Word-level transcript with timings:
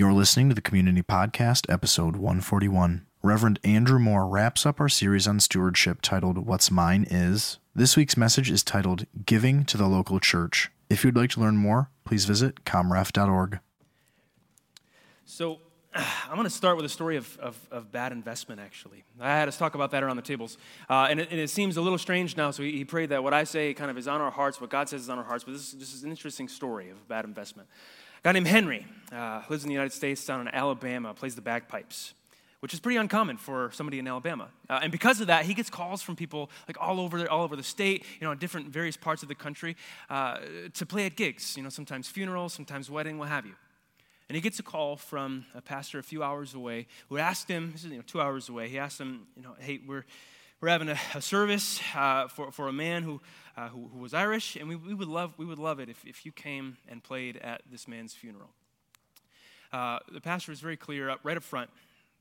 You're 0.00 0.14
listening 0.14 0.48
to 0.48 0.54
the 0.54 0.62
Community 0.62 1.02
Podcast, 1.02 1.70
episode 1.70 2.16
141. 2.16 3.04
Reverend 3.22 3.60
Andrew 3.62 3.98
Moore 3.98 4.26
wraps 4.26 4.64
up 4.64 4.80
our 4.80 4.88
series 4.88 5.28
on 5.28 5.40
stewardship 5.40 5.98
titled 6.00 6.46
What's 6.46 6.70
Mine 6.70 7.06
Is. 7.10 7.58
This 7.74 7.98
week's 7.98 8.16
message 8.16 8.50
is 8.50 8.62
titled 8.62 9.04
Giving 9.26 9.66
to 9.66 9.76
the 9.76 9.86
Local 9.86 10.18
Church. 10.18 10.70
If 10.88 11.04
you'd 11.04 11.16
like 11.16 11.28
to 11.32 11.40
learn 11.40 11.58
more, 11.58 11.90
please 12.06 12.24
visit 12.24 12.64
comref.org. 12.64 13.58
So, 15.26 15.58
I'm 15.94 16.34
going 16.34 16.44
to 16.44 16.50
start 16.50 16.76
with 16.76 16.86
a 16.86 16.88
story 16.88 17.18
of, 17.18 17.38
of, 17.38 17.58
of, 17.70 17.92
bad 17.92 18.12
investment, 18.12 18.58
actually. 18.58 19.04
I 19.20 19.36
had 19.36 19.48
us 19.48 19.58
talk 19.58 19.74
about 19.74 19.90
that 19.90 20.02
around 20.02 20.16
the 20.16 20.22
tables. 20.22 20.56
Uh, 20.88 21.08
and, 21.10 21.20
it, 21.20 21.28
and, 21.30 21.38
it, 21.38 21.50
seems 21.50 21.76
a 21.76 21.82
little 21.82 21.98
strange 21.98 22.38
now, 22.38 22.52
so 22.52 22.62
he, 22.62 22.72
he, 22.72 22.84
prayed 22.86 23.10
that 23.10 23.22
what 23.22 23.34
I 23.34 23.44
say 23.44 23.74
kind 23.74 23.90
of 23.90 23.98
is 23.98 24.08
on 24.08 24.22
our 24.22 24.30
hearts, 24.30 24.62
what 24.62 24.70
God 24.70 24.88
says 24.88 25.02
is 25.02 25.10
on 25.10 25.18
our 25.18 25.24
hearts, 25.24 25.44
but 25.44 25.52
this, 25.52 25.72
this 25.72 25.92
is 25.92 26.04
an 26.04 26.10
interesting 26.10 26.48
story 26.48 26.88
of 26.88 27.06
bad 27.06 27.26
investment. 27.26 27.68
Guy 28.22 28.32
named 28.32 28.48
Henry 28.48 28.86
uh, 29.12 29.42
lives 29.48 29.64
in 29.64 29.68
the 29.68 29.74
United 29.74 29.94
States, 29.94 30.24
down 30.26 30.40
in 30.42 30.48
Alabama, 30.48 31.14
plays 31.14 31.34
the 31.34 31.42
bagpipes 31.42 32.14
which 32.60 32.74
is 32.74 32.80
pretty 32.80 32.98
uncommon 32.98 33.38
for 33.38 33.70
somebody 33.72 33.98
in 33.98 34.06
Alabama. 34.06 34.48
Uh, 34.68 34.80
and 34.82 34.92
because 34.92 35.20
of 35.20 35.28
that, 35.28 35.46
he 35.46 35.54
gets 35.54 35.70
calls 35.70 36.02
from 36.02 36.14
people 36.14 36.50
like 36.68 36.76
all 36.78 37.00
over, 37.00 37.18
the, 37.18 37.30
all 37.30 37.42
over 37.42 37.56
the 37.56 37.62
state, 37.62 38.04
you 38.20 38.26
know, 38.26 38.32
in 38.32 38.38
different 38.38 38.68
various 38.68 38.98
parts 38.98 39.22
of 39.22 39.28
the 39.28 39.34
country, 39.34 39.76
uh, 40.10 40.38
to 40.74 40.84
play 40.84 41.06
at 41.06 41.16
gigs, 41.16 41.56
you 41.56 41.62
know, 41.62 41.70
sometimes 41.70 42.06
funerals, 42.08 42.52
sometimes 42.52 42.90
wedding, 42.90 43.18
what 43.18 43.28
have 43.28 43.46
you. 43.46 43.54
And 44.28 44.36
he 44.36 44.42
gets 44.42 44.58
a 44.58 44.62
call 44.62 44.96
from 44.96 45.46
a 45.54 45.62
pastor 45.62 45.98
a 45.98 46.02
few 46.02 46.22
hours 46.22 46.54
away 46.54 46.86
who 47.08 47.16
asked 47.16 47.48
him, 47.48 47.72
this 47.72 47.82
is 47.82 47.90
you 47.90 47.96
know, 47.96 48.04
two 48.06 48.20
hours 48.20 48.48
away, 48.50 48.68
he 48.68 48.78
asked 48.78 49.00
him, 49.00 49.26
you 49.36 49.42
know, 49.42 49.54
hey, 49.58 49.80
we're, 49.86 50.04
we're 50.60 50.68
having 50.68 50.88
a, 50.88 50.98
a 51.14 51.22
service 51.22 51.80
uh, 51.94 52.28
for, 52.28 52.52
for 52.52 52.68
a 52.68 52.72
man 52.72 53.02
who, 53.02 53.20
uh, 53.56 53.68
who, 53.68 53.88
who, 53.92 53.98
was 53.98 54.12
Irish, 54.14 54.56
and 54.56 54.68
we, 54.68 54.76
we, 54.76 54.94
would 54.94 55.08
love, 55.08 55.32
we 55.36 55.44
would 55.44 55.58
love 55.58 55.80
it 55.80 55.88
if, 55.88 56.04
if 56.04 56.26
you 56.26 56.32
came 56.32 56.76
and 56.88 57.02
played 57.02 57.36
at 57.38 57.62
this 57.70 57.88
man's 57.88 58.12
funeral. 58.14 58.50
Uh, 59.72 60.00
the 60.12 60.20
pastor 60.20 60.52
was 60.52 60.60
very 60.60 60.76
clear 60.76 61.08
up 61.08 61.20
right 61.22 61.36
up 61.36 61.44
front 61.44 61.70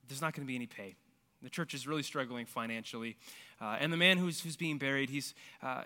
there's 0.10 0.22
not 0.22 0.34
going 0.34 0.46
to 0.46 0.48
be 0.48 0.56
any 0.56 0.66
pay. 0.66 0.96
The 1.42 1.50
church 1.50 1.74
is 1.74 1.88
really 1.88 2.04
struggling 2.04 2.46
financially. 2.46 3.16
Uh, 3.62 3.78
and 3.80 3.94
the 3.94 3.98
man 3.98 4.18
who's, 4.18 4.42
who's 4.42 4.58
being 4.58 4.78
buried, 4.78 5.10
he's, 5.10 5.34
uh, 5.64 5.84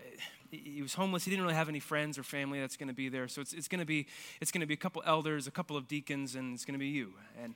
he 0.49 0.81
was 0.81 0.95
homeless. 0.95 1.25
He 1.25 1.29
didn't 1.29 1.43
really 1.43 1.55
have 1.55 1.69
any 1.69 1.79
friends 1.79 2.17
or 2.17 2.23
family 2.23 2.59
that's 2.59 2.77
going 2.77 2.87
to 2.87 2.93
be 2.93 3.09
there. 3.09 3.27
So 3.27 3.41
it's, 3.41 3.53
it's 3.53 3.67
going 3.67 3.79
to 3.79 3.85
be 3.85 4.07
it's 4.41 4.51
going 4.51 4.61
to 4.61 4.67
be 4.67 4.73
a 4.73 4.77
couple 4.77 5.03
elders, 5.05 5.45
a 5.45 5.51
couple 5.51 5.77
of 5.77 5.87
deacons, 5.87 6.35
and 6.35 6.53
it's 6.53 6.65
going 6.65 6.73
to 6.73 6.79
be 6.79 6.87
you. 6.87 7.13
And 7.43 7.53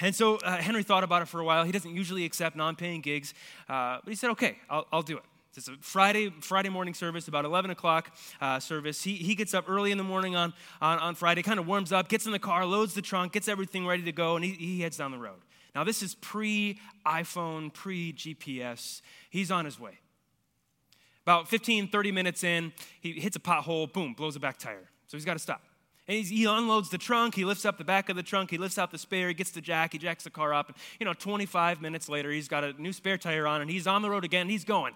and 0.00 0.14
so 0.14 0.36
uh, 0.36 0.56
Henry 0.56 0.82
thought 0.82 1.04
about 1.04 1.22
it 1.22 1.28
for 1.28 1.40
a 1.40 1.44
while. 1.44 1.64
He 1.64 1.72
doesn't 1.72 1.94
usually 1.94 2.24
accept 2.24 2.56
non-paying 2.56 3.00
gigs, 3.00 3.34
uh, 3.68 3.98
but 4.04 4.10
he 4.10 4.14
said, 4.14 4.30
"Okay, 4.30 4.58
I'll, 4.68 4.86
I'll 4.92 5.02
do 5.02 5.16
it." 5.16 5.24
It's 5.56 5.68
a 5.68 5.76
Friday, 5.80 6.32
Friday 6.40 6.68
morning 6.68 6.94
service, 6.94 7.28
about 7.28 7.44
11 7.44 7.70
o'clock 7.70 8.12
uh, 8.40 8.58
service. 8.58 9.04
He, 9.04 9.14
he 9.14 9.36
gets 9.36 9.54
up 9.54 9.68
early 9.68 9.92
in 9.92 9.98
the 9.98 10.04
morning 10.04 10.34
on, 10.34 10.52
on, 10.80 10.98
on 10.98 11.14
Friday, 11.14 11.42
kind 11.42 11.60
of 11.60 11.66
warms 11.68 11.92
up, 11.92 12.08
gets 12.08 12.26
in 12.26 12.32
the 12.32 12.40
car, 12.40 12.66
loads 12.66 12.94
the 12.94 13.02
trunk, 13.02 13.32
gets 13.32 13.46
everything 13.46 13.86
ready 13.86 14.02
to 14.02 14.10
go, 14.10 14.34
and 14.34 14.44
he, 14.44 14.52
he 14.52 14.80
heads 14.80 14.96
down 14.96 15.12
the 15.12 15.18
road. 15.18 15.38
Now, 15.74 15.84
this 15.84 16.02
is 16.02 16.14
pre 16.16 16.80
iPhone, 17.06 17.72
pre 17.72 18.12
GPS. 18.12 19.00
He's 19.30 19.50
on 19.50 19.64
his 19.64 19.78
way. 19.78 19.98
About 21.22 21.48
15, 21.48 21.88
30 21.88 22.12
minutes 22.12 22.44
in, 22.44 22.72
he 23.00 23.12
hits 23.12 23.36
a 23.36 23.40
pothole, 23.40 23.90
boom, 23.92 24.14
blows 24.14 24.36
a 24.36 24.40
back 24.40 24.58
tire. 24.58 24.90
So 25.06 25.16
he's 25.16 25.24
got 25.24 25.34
to 25.34 25.38
stop. 25.38 25.62
And 26.06 26.24
he 26.24 26.44
unloads 26.44 26.90
the 26.90 26.98
trunk, 26.98 27.34
he 27.34 27.44
lifts 27.46 27.64
up 27.64 27.78
the 27.78 27.84
back 27.84 28.10
of 28.10 28.16
the 28.16 28.22
trunk, 28.22 28.50
he 28.50 28.58
lifts 28.58 28.76
out 28.76 28.90
the 28.90 28.98
spare, 28.98 29.28
he 29.28 29.34
gets 29.34 29.50
the 29.50 29.62
jack, 29.62 29.92
he 29.92 29.98
jacks 29.98 30.24
the 30.24 30.30
car 30.30 30.52
up. 30.52 30.68
And, 30.68 30.76
you 31.00 31.06
know, 31.06 31.14
25 31.14 31.80
minutes 31.80 32.10
later, 32.10 32.30
he's 32.30 32.46
got 32.46 32.62
a 32.62 32.74
new 32.80 32.92
spare 32.92 33.16
tire 33.16 33.46
on 33.46 33.62
and 33.62 33.70
he's 33.70 33.86
on 33.86 34.02
the 34.02 34.10
road 34.10 34.24
again, 34.24 34.48
he's 34.48 34.64
going. 34.64 34.92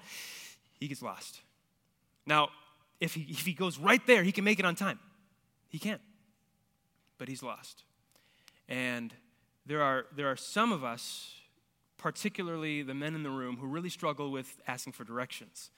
He 0.78 0.87
gets 0.87 1.00
lost. 1.00 1.41
Now, 2.27 2.50
if 3.00 3.15
he, 3.15 3.23
if 3.23 3.47
he 3.47 3.55
goes 3.55 3.78
right 3.78 4.06
there, 4.06 4.23
he 4.23 4.33
can 4.33 4.45
make 4.45 4.59
it 4.59 4.67
on 4.67 4.75
time. 4.75 4.98
He 5.69 5.78
can't. 5.78 6.00
But 7.17 7.28
he's 7.28 7.43
lost. 7.43 7.84
And 8.69 9.15
there 9.65 9.83
are, 9.83 10.06
there 10.15 10.28
are 10.28 10.37
some 10.37 10.72
of 10.72 10.84
us, 10.84 11.34
particularly 11.97 12.83
the 12.83 12.95
men 12.95 13.15
in 13.15 13.22
the 13.22 13.31
room, 13.31 13.56
who 13.56 13.67
really 13.67 13.89
struggle 13.89 14.31
with 14.31 14.61
asking 14.67 14.93
for 14.93 15.05
directions. 15.05 15.70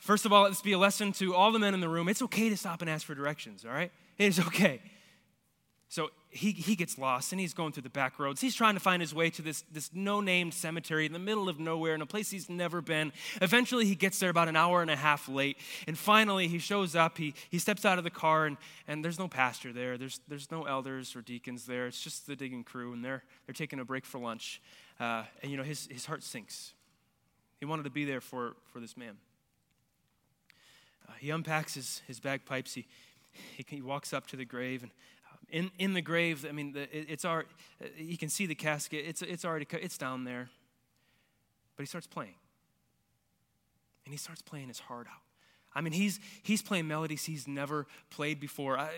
First 0.00 0.24
of 0.24 0.32
all, 0.32 0.44
let's 0.44 0.62
be 0.62 0.72
a 0.72 0.78
lesson 0.78 1.12
to 1.12 1.34
all 1.34 1.52
the 1.52 1.58
men 1.58 1.74
in 1.74 1.80
the 1.80 1.88
room. 1.88 2.08
It's 2.08 2.22
okay 2.22 2.48
to 2.48 2.56
stop 2.56 2.80
and 2.80 2.90
ask 2.90 3.06
for 3.06 3.14
directions, 3.14 3.64
all 3.64 3.70
right? 3.70 3.92
It 4.18 4.24
is 4.24 4.40
okay. 4.40 4.80
So 5.90 6.08
he, 6.30 6.52
he 6.52 6.74
gets 6.74 6.96
lost 6.98 7.32
and 7.32 7.40
he's 7.40 7.52
going 7.52 7.72
through 7.72 7.82
the 7.82 7.90
back 7.90 8.18
roads. 8.18 8.40
He's 8.40 8.54
trying 8.54 8.74
to 8.74 8.80
find 8.80 9.02
his 9.02 9.12
way 9.12 9.28
to 9.30 9.42
this, 9.42 9.62
this 9.72 9.90
no 9.92 10.20
named 10.20 10.54
cemetery 10.54 11.04
in 11.04 11.12
the 11.12 11.18
middle 11.18 11.48
of 11.48 11.58
nowhere 11.58 11.94
in 11.94 12.00
a 12.00 12.06
place 12.06 12.30
he's 12.30 12.48
never 12.48 12.80
been. 12.80 13.12
Eventually, 13.42 13.84
he 13.84 13.94
gets 13.94 14.20
there 14.20 14.30
about 14.30 14.48
an 14.48 14.56
hour 14.56 14.82
and 14.82 14.90
a 14.90 14.96
half 14.96 15.28
late. 15.28 15.58
And 15.86 15.98
finally, 15.98 16.48
he 16.48 16.60
shows 16.60 16.96
up. 16.96 17.18
He, 17.18 17.34
he 17.50 17.58
steps 17.58 17.84
out 17.84 17.98
of 17.98 18.04
the 18.04 18.10
car, 18.10 18.46
and, 18.46 18.56
and 18.86 19.04
there's 19.04 19.18
no 19.18 19.28
pastor 19.28 19.72
there. 19.72 19.98
There's, 19.98 20.20
there's 20.28 20.50
no 20.50 20.62
elders 20.62 21.14
or 21.16 21.22
deacons 21.22 21.66
there. 21.66 21.88
It's 21.88 22.00
just 22.00 22.26
the 22.26 22.36
digging 22.36 22.62
crew, 22.62 22.92
and 22.92 23.04
they're, 23.04 23.24
they're 23.46 23.52
taking 23.52 23.80
a 23.80 23.84
break 23.84 24.06
for 24.06 24.18
lunch. 24.18 24.62
Uh, 24.98 25.24
and, 25.42 25.50
you 25.50 25.56
know, 25.56 25.64
his, 25.64 25.88
his 25.90 26.06
heart 26.06 26.22
sinks. 26.22 26.72
He 27.58 27.66
wanted 27.66 27.82
to 27.82 27.90
be 27.90 28.04
there 28.04 28.20
for, 28.20 28.54
for 28.72 28.78
this 28.78 28.96
man. 28.96 29.16
Uh, 31.10 31.14
he 31.18 31.30
unpacks 31.30 31.74
his, 31.74 32.02
his 32.06 32.20
bagpipes. 32.20 32.74
He, 32.74 32.86
he, 33.56 33.66
he 33.68 33.82
walks 33.82 34.12
up 34.12 34.28
to 34.28 34.36
the 34.36 34.44
grave 34.44 34.82
and 34.82 34.92
in, 35.52 35.70
in 35.78 35.94
the 35.94 36.02
grave, 36.02 36.46
I 36.48 36.52
mean, 36.52 36.72
the, 36.72 36.82
it, 36.96 37.06
it's 37.08 37.24
our, 37.24 37.44
you 37.96 38.16
can 38.16 38.28
see 38.28 38.46
the 38.46 38.54
casket. 38.54 39.04
It's, 39.06 39.22
it's 39.22 39.44
already, 39.44 39.66
it's 39.72 39.98
down 39.98 40.24
there. 40.24 40.48
But 41.76 41.82
he 41.82 41.86
starts 41.86 42.06
playing. 42.06 42.34
And 44.04 44.12
he 44.12 44.18
starts 44.18 44.42
playing 44.42 44.68
his 44.68 44.80
heart 44.80 45.06
out. 45.08 45.22
I 45.72 45.82
mean, 45.82 45.92
he's, 45.92 46.18
he's 46.42 46.62
playing 46.62 46.88
melodies 46.88 47.24
he's 47.24 47.46
never 47.46 47.86
played 48.10 48.40
before. 48.40 48.90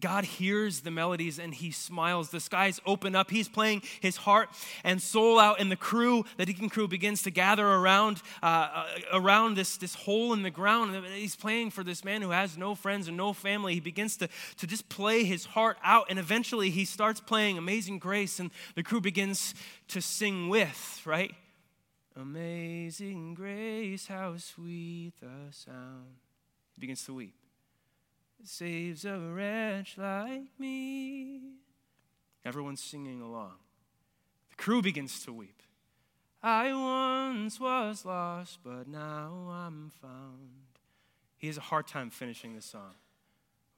God 0.00 0.24
hears 0.24 0.80
the 0.80 0.90
melodies 0.90 1.38
and 1.38 1.54
he 1.54 1.70
smiles. 1.70 2.30
The 2.30 2.40
skies 2.40 2.80
open 2.84 3.14
up. 3.14 3.30
He's 3.30 3.48
playing 3.48 3.82
his 4.00 4.16
heart 4.16 4.48
and 4.82 5.00
soul 5.00 5.38
out, 5.38 5.60
and 5.60 5.70
the 5.70 5.76
crew, 5.76 6.24
the 6.36 6.44
deacon 6.44 6.68
crew, 6.68 6.88
begins 6.88 7.22
to 7.22 7.30
gather 7.30 7.66
around, 7.66 8.20
uh, 8.42 8.46
uh, 8.46 8.86
around 9.12 9.56
this, 9.56 9.76
this 9.76 9.94
hole 9.94 10.32
in 10.32 10.42
the 10.42 10.50
ground. 10.50 11.06
He's 11.14 11.36
playing 11.36 11.70
for 11.70 11.84
this 11.84 12.04
man 12.04 12.20
who 12.20 12.30
has 12.30 12.58
no 12.58 12.74
friends 12.74 13.06
and 13.06 13.16
no 13.16 13.32
family. 13.32 13.74
He 13.74 13.80
begins 13.80 14.16
to, 14.16 14.28
to 14.56 14.66
just 14.66 14.88
play 14.88 15.22
his 15.22 15.44
heart 15.44 15.78
out, 15.84 16.06
and 16.10 16.18
eventually 16.18 16.70
he 16.70 16.84
starts 16.84 17.20
playing 17.20 17.58
Amazing 17.58 18.00
Grace, 18.00 18.40
and 18.40 18.50
the 18.74 18.82
crew 18.82 19.00
begins 19.00 19.54
to 19.88 20.02
sing 20.02 20.48
with, 20.48 21.02
right? 21.04 21.32
Amazing 22.20 23.34
grace, 23.34 24.08
how 24.08 24.36
sweet 24.38 25.12
the 25.20 25.52
sound. 25.52 26.16
He 26.74 26.80
begins 26.80 27.04
to 27.04 27.14
weep. 27.14 27.36
It 28.40 28.48
saves 28.48 29.04
a 29.04 29.18
wretch 29.20 29.96
like 29.96 30.48
me. 30.58 31.42
Everyone's 32.44 32.80
singing 32.80 33.20
along. 33.20 33.54
The 34.50 34.56
crew 34.56 34.82
begins 34.82 35.24
to 35.26 35.32
weep. 35.32 35.62
I 36.42 36.72
once 36.72 37.60
was 37.60 38.04
lost, 38.04 38.58
but 38.64 38.88
now 38.88 39.50
I'm 39.52 39.92
found. 40.02 40.80
He 41.36 41.46
has 41.46 41.56
a 41.56 41.60
hard 41.60 41.86
time 41.86 42.10
finishing 42.10 42.56
the 42.56 42.62
song. 42.62 42.94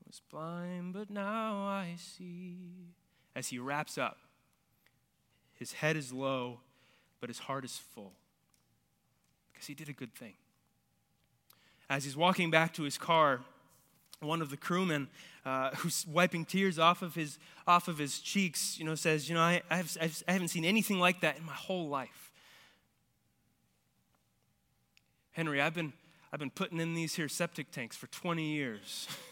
I 0.02 0.06
was 0.06 0.22
blind, 0.30 0.94
but 0.94 1.10
now 1.10 1.66
I 1.66 1.96
see. 1.98 2.94
As 3.36 3.48
he 3.48 3.58
wraps 3.58 3.98
up, 3.98 4.16
his 5.52 5.74
head 5.74 5.94
is 5.94 6.10
low, 6.10 6.60
but 7.20 7.28
his 7.28 7.40
heart 7.40 7.66
is 7.66 7.76
full 7.76 8.14
because 9.60 9.68
he 9.68 9.74
did 9.74 9.90
a 9.90 9.92
good 9.92 10.14
thing. 10.14 10.32
As 11.90 12.04
he's 12.04 12.16
walking 12.16 12.50
back 12.50 12.72
to 12.74 12.82
his 12.82 12.96
car, 12.96 13.40
one 14.20 14.40
of 14.40 14.48
the 14.48 14.56
crewmen 14.56 15.08
uh, 15.44 15.72
who's 15.76 16.06
wiping 16.06 16.46
tears 16.46 16.78
off 16.78 17.02
of 17.02 17.14
his 17.14 17.38
off 17.66 17.86
of 17.86 17.98
his 17.98 18.20
cheeks, 18.20 18.78
you 18.78 18.86
know, 18.86 18.94
says, 18.94 19.28
"You 19.28 19.34
know, 19.34 19.42
I, 19.42 19.60
I've, 19.70 19.98
I've, 20.00 20.22
I 20.26 20.32
haven't 20.32 20.48
seen 20.48 20.64
anything 20.64 20.98
like 20.98 21.20
that 21.20 21.36
in 21.36 21.44
my 21.44 21.52
whole 21.52 21.88
life." 21.88 22.32
Henry, 25.32 25.60
I've 25.60 25.74
been 25.74 25.92
I've 26.32 26.40
been 26.40 26.50
putting 26.50 26.80
in 26.80 26.94
these 26.94 27.16
here 27.16 27.28
septic 27.28 27.70
tanks 27.70 27.98
for 27.98 28.06
20 28.06 28.42
years. 28.42 29.06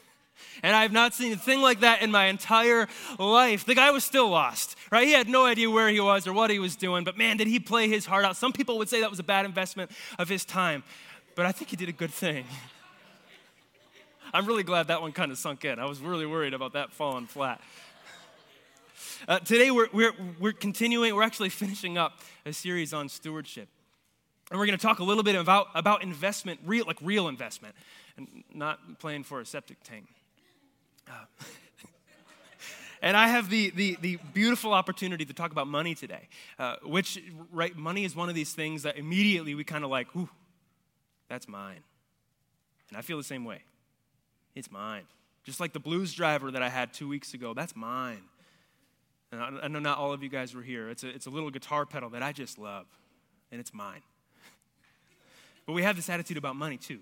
And 0.63 0.75
I 0.75 0.83
have 0.83 0.93
not 0.93 1.15
seen 1.15 1.33
a 1.33 1.37
thing 1.37 1.61
like 1.61 1.81
that 1.81 2.03
in 2.03 2.11
my 2.11 2.27
entire 2.27 2.89
life. 3.19 3.65
The 3.65 3.75
guy 3.75 3.91
was 3.91 4.05
still 4.05 4.29
lost, 4.29 4.77
right? 4.91 5.07
He 5.07 5.13
had 5.13 5.29
no 5.29 5.45
idea 5.45 5.71
where 5.71 5.89
he 5.89 6.01
was 6.01 6.27
or 6.27 6.33
what 6.33 6.51
he 6.51 6.59
was 6.59 6.77
doing, 6.77 7.05
but 7.05 7.17
man, 7.17 7.37
did 7.37 7.47
he 7.47 7.61
play 7.61 7.89
his 7.89 8.07
heart 8.07 8.25
out. 8.25 8.37
Some 8.37 8.53
people 8.53 8.79
would 8.79 8.89
say 8.89 9.01
that 9.01 9.11
was 9.11 9.19
a 9.19 9.25
bad 9.25 9.45
investment 9.45 9.91
of 10.19 10.29
his 10.29 10.45
time, 10.45 10.83
but 11.35 11.47
I 11.47 11.53
think 11.53 11.71
he 11.71 11.77
did 11.77 11.89
a 11.89 11.93
good 11.93 12.11
thing. 12.11 12.45
I'm 14.35 14.47
really 14.47 14.63
glad 14.63 14.89
that 14.89 15.01
one 15.01 15.13
kind 15.13 15.33
of 15.33 15.39
sunk 15.39 15.65
in. 15.65 15.79
I 15.79 15.87
was 15.87 16.01
really 16.01 16.27
worried 16.27 16.55
about 16.55 16.75
that 16.75 16.93
falling 16.93 17.27
flat. 17.27 17.61
Uh, 19.27 19.39
today, 19.39 19.71
we're, 19.71 19.89
we're, 19.93 20.13
we're 20.39 20.53
continuing, 20.53 21.15
we're 21.15 21.23
actually 21.23 21.49
finishing 21.49 21.97
up 21.97 22.21
a 22.45 22.53
series 22.53 22.93
on 22.93 23.09
stewardship. 23.09 23.69
And 24.51 24.59
we're 24.59 24.67
going 24.67 24.79
to 24.79 24.83
talk 24.83 24.99
a 24.99 25.05
little 25.05 25.23
bit 25.23 25.35
about, 25.35 25.69
about 25.75 26.03
investment, 26.03 26.61
real, 26.65 26.87
like 26.87 26.99
real 27.03 27.29
investment, 27.29 27.75
and 28.17 28.45
not 28.53 28.99
playing 28.99 29.25
for 29.25 29.41
a 29.41 29.47
septic 29.47 29.83
tank. 29.83 30.07
And 33.01 33.17
I 33.17 33.29
have 33.29 33.49
the, 33.49 33.71
the, 33.71 33.97
the, 34.01 34.19
beautiful 34.35 34.73
opportunity 34.73 35.25
to 35.25 35.33
talk 35.33 35.53
about 35.53 35.69
money 35.69 35.95
today, 35.95 36.29
uh, 36.59 36.77
which, 36.83 37.23
right, 37.53 37.77
money 37.77 38.05
is 38.05 38.17
one 38.17 38.29
of 38.29 38.35
these 38.35 38.53
things 38.53 38.83
that 38.83 38.97
immediately 38.97 39.55
we 39.55 39.63
kind 39.63 39.85
of 39.85 39.91
like, 39.91 40.09
ooh, 40.17 40.29
that's 41.29 41.47
mine. 41.47 41.81
And 42.89 42.99
I 42.99 43.03
feel 43.03 43.17
the 43.17 43.23
same 43.23 43.45
way. 43.45 43.63
It's 44.57 44.71
mine. 44.71 45.05
Just 45.45 45.61
like 45.61 45.73
the 45.73 45.81
blues 45.81 46.13
driver 46.13 46.51
that 46.51 46.63
I 46.63 46.69
had 46.69 46.93
two 46.93 47.09
weeks 47.09 47.35
ago, 47.35 47.55
that's 47.55 47.77
mine. 47.77 48.23
And 49.31 49.61
I 49.63 49.69
know 49.69 49.79
not 49.79 49.99
all 49.99 50.13
of 50.13 50.23
you 50.23 50.29
guys 50.29 50.55
were 50.55 50.63
here. 50.63 50.89
It's 50.89 51.05
a, 51.05 51.09
it's 51.09 51.27
a 51.27 51.31
little 51.31 51.51
guitar 51.51 51.87
pedal 51.87 52.11
that 52.11 52.23
I 52.23 52.33
just 52.33 52.59
love, 52.59 52.87
and 53.53 53.61
it's 53.61 53.75
mine. 53.75 54.01
But 55.67 55.75
we 55.75 55.83
have 55.83 55.97
this 55.97 56.09
attitude 56.09 56.39
about 56.39 56.57
money 56.57 56.79
too. 56.79 57.01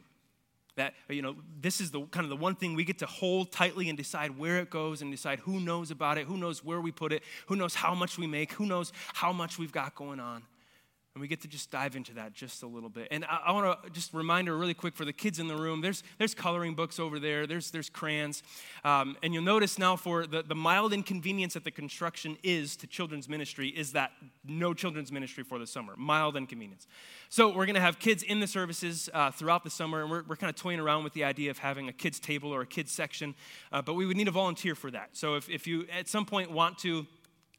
That, 0.76 0.94
you 1.08 1.22
know, 1.22 1.36
this 1.60 1.80
is 1.80 1.90
the 1.90 2.02
kind 2.06 2.24
of 2.24 2.30
the 2.30 2.36
one 2.36 2.54
thing 2.54 2.74
we 2.74 2.84
get 2.84 2.98
to 2.98 3.06
hold 3.06 3.50
tightly 3.50 3.88
and 3.88 3.96
decide 3.96 4.38
where 4.38 4.58
it 4.58 4.70
goes 4.70 5.02
and 5.02 5.10
decide 5.10 5.38
who 5.40 5.60
knows 5.60 5.90
about 5.90 6.18
it, 6.18 6.26
who 6.26 6.36
knows 6.36 6.62
where 6.64 6.80
we 6.80 6.92
put 6.92 7.12
it, 7.12 7.22
who 7.46 7.56
knows 7.56 7.74
how 7.74 7.94
much 7.94 8.18
we 8.18 8.26
make, 8.26 8.52
who 8.52 8.66
knows 8.66 8.92
how 9.14 9.32
much 9.32 9.58
we've 9.58 9.72
got 9.72 9.94
going 9.94 10.20
on. 10.20 10.42
And 11.16 11.22
we 11.22 11.28
get 11.28 11.40
to 11.40 11.48
just 11.48 11.70
dive 11.70 11.96
into 11.96 12.12
that 12.12 12.34
just 12.34 12.62
a 12.62 12.66
little 12.66 12.90
bit. 12.90 13.08
And 13.10 13.24
I, 13.24 13.44
I 13.46 13.52
want 13.52 13.82
to 13.82 13.88
just 13.88 14.12
remind 14.12 14.48
her 14.48 14.54
really 14.54 14.74
quick 14.74 14.94
for 14.94 15.06
the 15.06 15.14
kids 15.14 15.38
in 15.38 15.48
the 15.48 15.56
room 15.56 15.80
there's, 15.80 16.02
there's 16.18 16.34
coloring 16.34 16.74
books 16.74 17.00
over 17.00 17.18
there, 17.18 17.46
there's, 17.46 17.70
there's 17.70 17.88
crayons. 17.88 18.42
Um, 18.84 19.16
and 19.22 19.32
you'll 19.32 19.42
notice 19.42 19.78
now 19.78 19.96
for 19.96 20.26
the, 20.26 20.42
the 20.42 20.54
mild 20.54 20.92
inconvenience 20.92 21.54
that 21.54 21.64
the 21.64 21.70
construction 21.70 22.36
is 22.42 22.76
to 22.76 22.86
children's 22.86 23.30
ministry 23.30 23.68
is 23.70 23.92
that 23.92 24.10
no 24.44 24.74
children's 24.74 25.10
ministry 25.10 25.42
for 25.42 25.58
the 25.58 25.66
summer. 25.66 25.94
Mild 25.96 26.36
inconvenience. 26.36 26.86
So 27.30 27.48
we're 27.48 27.64
going 27.64 27.76
to 27.76 27.80
have 27.80 27.98
kids 27.98 28.22
in 28.22 28.40
the 28.40 28.46
services 28.46 29.08
uh, 29.14 29.30
throughout 29.30 29.64
the 29.64 29.70
summer, 29.70 30.02
and 30.02 30.10
we're, 30.10 30.22
we're 30.24 30.36
kind 30.36 30.50
of 30.50 30.56
toying 30.56 30.80
around 30.80 31.02
with 31.02 31.14
the 31.14 31.24
idea 31.24 31.50
of 31.50 31.56
having 31.56 31.88
a 31.88 31.94
kids' 31.94 32.20
table 32.20 32.52
or 32.52 32.60
a 32.60 32.66
kids' 32.66 32.92
section. 32.92 33.34
Uh, 33.72 33.80
but 33.80 33.94
we 33.94 34.04
would 34.04 34.18
need 34.18 34.28
a 34.28 34.32
volunteer 34.32 34.74
for 34.74 34.90
that. 34.90 35.16
So 35.16 35.36
if, 35.36 35.48
if 35.48 35.66
you 35.66 35.86
at 35.90 36.08
some 36.08 36.26
point 36.26 36.50
want 36.50 36.76
to, 36.80 37.06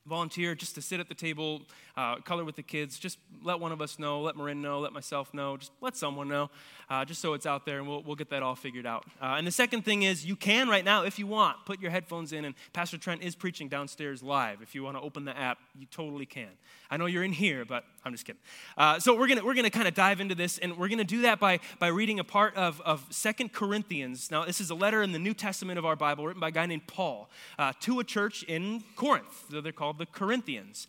volunteer 0.07 0.56
just 0.56 0.75
to 0.75 0.81
sit 0.81 1.00
at 1.00 1.07
the 1.07 1.15
table, 1.15 1.62
uh, 1.95 2.15
color 2.18 2.44
with 2.44 2.56
the 2.56 2.63
kids, 2.63 2.98
just 2.98 3.18
let 3.44 3.59
one 3.59 3.71
of 3.71 3.81
us 3.81 4.00
know, 4.00 4.21
let 4.21 4.36
Marin 4.36 4.62
know, 4.62 4.80
let 4.80 4.94
myself 4.94 5.33
know, 5.33 5.57
just 5.57 5.71
let 5.81 5.95
someone 5.95 6.27
know, 6.27 6.50
uh, 6.89 7.06
just 7.06 7.21
so 7.21 7.33
it's 7.33 7.45
out 7.45 7.65
there 7.65 7.80
and 7.80 7.88
we'll, 7.88 8.01
we'll 8.04 8.15
get 8.15 8.30
that 8.30 8.42
all 8.42 8.56
figured 8.56 8.86
out. 8.86 9.06
Uh, 9.21 9.36
and 9.38 9.45
the 9.45 9.51
second 9.51 9.83
thing 9.83 10.04
is 10.04 10.25
you 10.25 10.36
can 10.36 10.69
right 10.69 10.86
now, 10.86 11.04
if 11.04 11.19
you 11.19 11.27
want, 11.27 11.57
put 11.65 11.81
your 11.81 11.92
headphones 11.92 12.33
in 12.33 12.45
and 12.45 12.56
Pastor 12.74 12.98
Trent 12.98 13.21
is 13.21 13.36
preaching 13.36 13.68
downstairs 13.68 14.24
live. 14.24 14.62
If 14.62 14.74
you 14.74 14.83
want 14.83 14.98
to 14.98 15.01
open 15.01 15.25
the 15.25 15.38
app, 15.38 15.59
you 15.77 15.86
totally 15.86 16.25
can. 16.25 16.50
I 16.89 16.98
know 16.98 17.06
you're 17.06 17.24
in 17.24 17.33
here, 17.33 17.65
but 17.65 17.83
I'm 18.07 18.13
just 18.13 18.25
kidding. 18.25 18.42
Uh, 18.77 19.00
so 19.00 19.18
we're 19.18 19.27
gonna 19.27 19.45
we're 19.45 19.56
gonna 19.56 19.69
kind 19.69 19.88
of 19.88 19.94
dive 19.94 20.19
into 20.19 20.36
this 20.36 20.57
and 20.57 20.77
we're 20.77 20.89
to 20.98 21.04
do 21.04 21.21
that 21.21 21.39
by, 21.39 21.59
by 21.80 21.88
reading 21.88 22.19
a 22.19 22.24
part 22.24 22.56
of, 22.56 22.81
of 22.81 23.06
Second 23.09 23.54
Corinthians. 23.54 24.31
Now, 24.31 24.45
this 24.45 24.59
is 24.62 24.69
a 24.69 24.75
letter 24.75 25.04
in 25.04 25.12
the 25.12 25.19
New 25.19 25.33
Testament 25.33 25.77
of 25.77 25.86
our 25.86 25.95
Bible 25.95 26.25
written 26.25 26.39
by 26.39 26.50
a 26.50 26.51
guy 26.51 26.65
named 26.65 26.88
Paul 26.88 27.30
uh, 27.57 27.74
to 27.81 28.00
a 28.00 28.04
church 28.04 28.44
in 28.44 28.83
Corinth. 28.95 29.45
So 29.51 29.62
they're 29.62 29.71
called 29.71 29.98
the 29.98 30.06
Corinthians. 30.06 30.88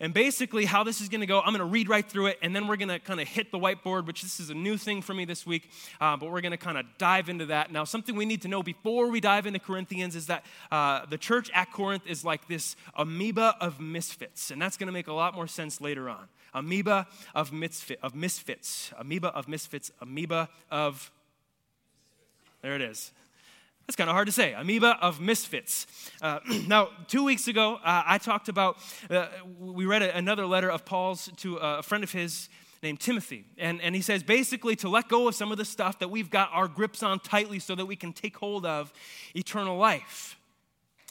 And 0.00 0.12
basically, 0.12 0.64
how 0.64 0.82
this 0.82 1.00
is 1.00 1.08
going 1.08 1.20
to 1.20 1.26
go, 1.26 1.38
I'm 1.38 1.52
going 1.54 1.60
to 1.60 1.64
read 1.64 1.88
right 1.88 2.04
through 2.04 2.26
it, 2.26 2.38
and 2.42 2.54
then 2.54 2.66
we're 2.66 2.76
going 2.76 2.88
to 2.88 2.98
kind 2.98 3.20
of 3.20 3.28
hit 3.28 3.52
the 3.52 3.60
whiteboard, 3.60 4.06
which 4.06 4.22
this 4.22 4.40
is 4.40 4.50
a 4.50 4.54
new 4.54 4.76
thing 4.76 5.00
for 5.00 5.14
me 5.14 5.24
this 5.24 5.46
week, 5.46 5.70
uh, 6.00 6.16
but 6.16 6.32
we're 6.32 6.40
going 6.40 6.50
to 6.50 6.58
kind 6.58 6.76
of 6.76 6.84
dive 6.98 7.28
into 7.28 7.46
that. 7.46 7.70
Now, 7.70 7.84
something 7.84 8.16
we 8.16 8.26
need 8.26 8.42
to 8.42 8.48
know 8.48 8.60
before 8.60 9.08
we 9.08 9.20
dive 9.20 9.46
into 9.46 9.60
Corinthians 9.60 10.16
is 10.16 10.26
that 10.26 10.44
uh, 10.72 11.06
the 11.06 11.16
church 11.16 11.48
at 11.54 11.70
Corinth 11.70 12.02
is 12.08 12.24
like 12.24 12.48
this 12.48 12.74
amoeba 12.96 13.54
of 13.60 13.78
misfits, 13.78 14.50
and 14.50 14.60
that's 14.60 14.76
going 14.76 14.88
to 14.88 14.92
make 14.92 15.06
a 15.06 15.12
lot 15.12 15.32
more 15.32 15.46
sense 15.46 15.80
later 15.80 16.10
on. 16.10 16.26
Amoeba 16.54 17.06
of, 17.34 17.52
misfit, 17.52 17.98
of 18.02 18.14
misfits, 18.14 18.92
amoeba 18.98 19.28
of 19.28 19.48
misfits, 19.48 19.90
amoeba 20.00 20.48
of. 20.70 21.10
There 22.62 22.74
it 22.74 22.82
is. 22.82 23.12
That's 23.86 23.96
kind 23.96 24.08
of 24.08 24.14
hard 24.14 24.26
to 24.26 24.32
say. 24.32 24.54
Amoeba 24.54 24.98
of 25.02 25.20
misfits. 25.20 25.86
Uh, 26.22 26.38
now, 26.66 26.88
two 27.06 27.22
weeks 27.24 27.48
ago, 27.48 27.74
uh, 27.84 28.02
I 28.06 28.18
talked 28.18 28.48
about, 28.48 28.78
uh, 29.10 29.26
we 29.58 29.84
read 29.84 30.02
a, 30.02 30.16
another 30.16 30.46
letter 30.46 30.70
of 30.70 30.86
Paul's 30.86 31.28
to 31.38 31.56
a 31.56 31.82
friend 31.82 32.02
of 32.02 32.12
his 32.12 32.48
named 32.82 33.00
Timothy. 33.00 33.44
And, 33.58 33.80
and 33.82 33.94
he 33.94 34.02
says 34.02 34.22
basically 34.22 34.76
to 34.76 34.88
let 34.88 35.08
go 35.08 35.26
of 35.26 35.34
some 35.34 35.50
of 35.50 35.58
the 35.58 35.64
stuff 35.64 35.98
that 35.98 36.08
we've 36.08 36.30
got 36.30 36.50
our 36.52 36.68
grips 36.68 37.02
on 37.02 37.18
tightly 37.18 37.58
so 37.58 37.74
that 37.74 37.86
we 37.86 37.96
can 37.96 38.12
take 38.12 38.36
hold 38.36 38.64
of 38.64 38.92
eternal 39.34 39.76
life. 39.76 40.36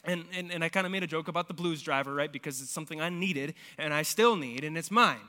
And, 0.04 0.24
and, 0.34 0.52
and 0.52 0.62
I 0.62 0.68
kind 0.68 0.86
of 0.86 0.92
made 0.92 1.02
a 1.02 1.06
joke 1.06 1.28
about 1.28 1.48
the 1.48 1.54
blues 1.54 1.82
driver, 1.82 2.14
right? 2.14 2.30
Because 2.30 2.60
it's 2.60 2.70
something 2.70 3.00
I 3.00 3.08
needed 3.08 3.54
and 3.78 3.92
I 3.92 4.02
still 4.02 4.36
need, 4.36 4.62
and 4.62 4.76
it's 4.76 4.90
mine. 4.90 5.20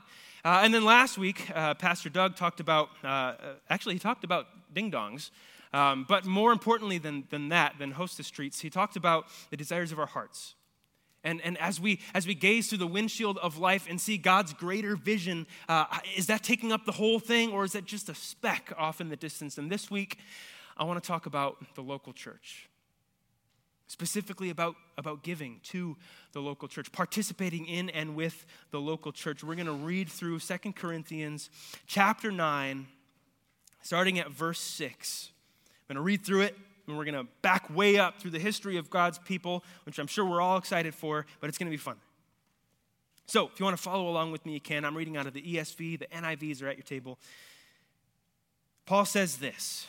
Uh, 0.46 0.60
and 0.62 0.72
then 0.72 0.84
last 0.84 1.18
week, 1.18 1.50
uh, 1.56 1.74
Pastor 1.74 2.08
Doug 2.08 2.36
talked 2.36 2.60
about, 2.60 2.90
uh, 3.02 3.34
actually, 3.68 3.94
he 3.94 3.98
talked 3.98 4.22
about 4.22 4.46
ding 4.72 4.92
dongs. 4.92 5.30
Um, 5.72 6.06
but 6.08 6.24
more 6.24 6.52
importantly 6.52 6.98
than, 6.98 7.24
than 7.30 7.48
that, 7.48 7.80
than 7.80 7.90
hostess 7.90 8.30
treats, 8.30 8.60
he 8.60 8.70
talked 8.70 8.94
about 8.94 9.26
the 9.50 9.56
desires 9.56 9.90
of 9.90 9.98
our 9.98 10.06
hearts. 10.06 10.54
And, 11.24 11.40
and 11.40 11.58
as, 11.58 11.80
we, 11.80 11.98
as 12.14 12.28
we 12.28 12.34
gaze 12.36 12.68
through 12.68 12.78
the 12.78 12.86
windshield 12.86 13.38
of 13.38 13.58
life 13.58 13.88
and 13.90 14.00
see 14.00 14.18
God's 14.18 14.52
greater 14.52 14.94
vision, 14.94 15.48
uh, 15.68 15.86
is 16.16 16.28
that 16.28 16.44
taking 16.44 16.70
up 16.70 16.84
the 16.84 16.92
whole 16.92 17.18
thing 17.18 17.50
or 17.50 17.64
is 17.64 17.72
that 17.72 17.84
just 17.84 18.08
a 18.08 18.14
speck 18.14 18.72
off 18.78 19.00
in 19.00 19.08
the 19.08 19.16
distance? 19.16 19.58
And 19.58 19.68
this 19.68 19.90
week, 19.90 20.16
I 20.76 20.84
want 20.84 21.02
to 21.02 21.08
talk 21.08 21.26
about 21.26 21.56
the 21.74 21.82
local 21.82 22.12
church, 22.12 22.68
specifically 23.86 24.50
about, 24.50 24.76
about 24.98 25.22
giving 25.22 25.60
to 25.64 25.96
the 26.32 26.40
local 26.40 26.68
church, 26.68 26.90
participating 26.92 27.66
in 27.66 27.88
and 27.90 28.16
with 28.16 28.46
the 28.70 28.80
local 28.80 29.12
church. 29.12 29.44
We're 29.44 29.54
going 29.54 29.66
to 29.66 29.72
read 29.72 30.08
through 30.08 30.40
Second 30.40 30.76
Corinthians 30.76 31.50
chapter 31.86 32.32
9, 32.32 32.86
starting 33.82 34.18
at 34.18 34.30
verse 34.30 34.60
6. 34.60 35.30
I'm 35.88 35.94
going 35.94 36.02
to 36.02 36.06
read 36.06 36.24
through 36.24 36.42
it, 36.42 36.56
and 36.86 36.96
we're 36.96 37.04
going 37.04 37.14
to 37.14 37.30
back 37.42 37.74
way 37.74 37.98
up 37.98 38.20
through 38.20 38.32
the 38.32 38.38
history 38.38 38.76
of 38.76 38.90
God's 38.90 39.18
people, 39.18 39.64
which 39.84 39.98
I'm 39.98 40.08
sure 40.08 40.24
we're 40.24 40.40
all 40.40 40.56
excited 40.56 40.94
for, 40.94 41.26
but 41.40 41.48
it's 41.48 41.58
going 41.58 41.70
to 41.70 41.76
be 41.76 41.76
fun. 41.76 41.96
So, 43.28 43.48
if 43.52 43.58
you 43.58 43.64
want 43.64 43.76
to 43.76 43.82
follow 43.82 44.08
along 44.08 44.30
with 44.30 44.46
me, 44.46 44.52
you 44.52 44.60
can. 44.60 44.84
I'm 44.84 44.96
reading 44.96 45.16
out 45.16 45.26
of 45.26 45.32
the 45.32 45.42
ESV, 45.42 45.98
the 45.98 46.06
NIVs 46.06 46.62
are 46.62 46.68
at 46.68 46.76
your 46.76 46.84
table. 46.84 47.18
Paul 48.84 49.04
says 49.04 49.38
this. 49.38 49.88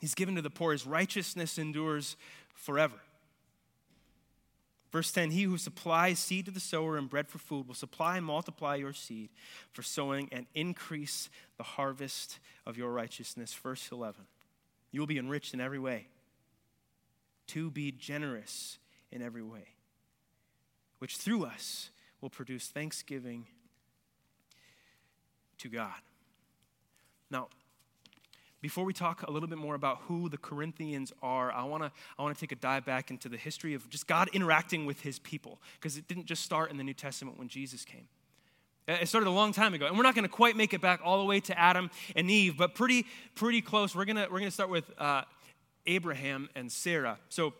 He's 0.00 0.14
given 0.14 0.36
to 0.36 0.42
the 0.42 0.50
poor. 0.50 0.72
His 0.72 0.86
righteousness 0.86 1.58
endures 1.58 2.16
forever. 2.54 2.96
Verse 4.90 5.12
10 5.12 5.30
He 5.30 5.42
who 5.42 5.58
supplies 5.58 6.18
seed 6.18 6.46
to 6.46 6.50
the 6.50 6.60
sower 6.60 6.96
and 6.96 7.10
bread 7.10 7.28
for 7.28 7.38
food 7.38 7.66
will 7.66 7.74
supply 7.74 8.16
and 8.16 8.26
multiply 8.26 8.76
your 8.76 8.92
seed 8.92 9.30
for 9.72 9.82
sowing 9.82 10.28
and 10.32 10.46
increase 10.54 11.28
the 11.56 11.62
harvest 11.62 12.38
of 12.66 12.76
your 12.76 12.90
righteousness. 12.90 13.52
Verse 13.54 13.90
11 13.92 14.24
You 14.92 15.00
will 15.00 15.06
be 15.06 15.18
enriched 15.18 15.54
in 15.54 15.60
every 15.60 15.78
way 15.78 16.08
to 17.48 17.70
be 17.70 17.90
generous 17.90 18.78
in 19.10 19.22
every 19.22 19.42
way, 19.42 19.74
which 20.98 21.16
through 21.16 21.44
us 21.44 21.90
will 22.20 22.30
produce 22.30 22.68
thanksgiving 22.68 23.46
to 25.58 25.68
God. 25.68 26.00
Now, 27.30 27.48
before 28.60 28.84
we 28.84 28.92
talk 28.92 29.22
a 29.22 29.30
little 29.30 29.48
bit 29.48 29.58
more 29.58 29.74
about 29.74 29.98
who 30.08 30.28
the 30.28 30.36
Corinthians 30.36 31.12
are, 31.22 31.52
I 31.52 31.64
want 31.64 31.82
to 31.84 31.92
I 32.18 32.22
want 32.22 32.36
to 32.36 32.40
take 32.40 32.52
a 32.52 32.60
dive 32.60 32.84
back 32.84 33.10
into 33.10 33.28
the 33.28 33.36
history 33.36 33.74
of 33.74 33.88
just 33.88 34.06
God 34.06 34.28
interacting 34.32 34.86
with 34.86 35.00
his 35.00 35.18
people 35.18 35.60
because 35.74 35.96
it 35.96 36.08
didn't 36.08 36.26
just 36.26 36.42
start 36.42 36.70
in 36.70 36.76
the 36.76 36.84
New 36.84 36.94
Testament 36.94 37.38
when 37.38 37.48
Jesus 37.48 37.84
came. 37.84 38.08
It 38.88 39.06
started 39.06 39.28
a 39.28 39.30
long 39.30 39.52
time 39.52 39.74
ago. 39.74 39.86
And 39.86 39.98
we're 39.98 40.02
not 40.02 40.14
going 40.14 40.24
to 40.24 40.30
quite 40.30 40.56
make 40.56 40.72
it 40.72 40.80
back 40.80 41.00
all 41.04 41.18
the 41.18 41.26
way 41.26 41.40
to 41.40 41.58
Adam 41.58 41.90
and 42.16 42.30
Eve, 42.30 42.56
but 42.56 42.74
pretty 42.74 43.06
pretty 43.34 43.60
close. 43.60 43.94
We're 43.94 44.06
going 44.06 44.16
to 44.16 44.28
we're 44.30 44.40
to 44.40 44.50
start 44.50 44.70
with 44.70 44.90
uh, 44.98 45.22
Abraham 45.86 46.48
and 46.54 46.72
Sarah. 46.72 47.18
So 47.28 47.52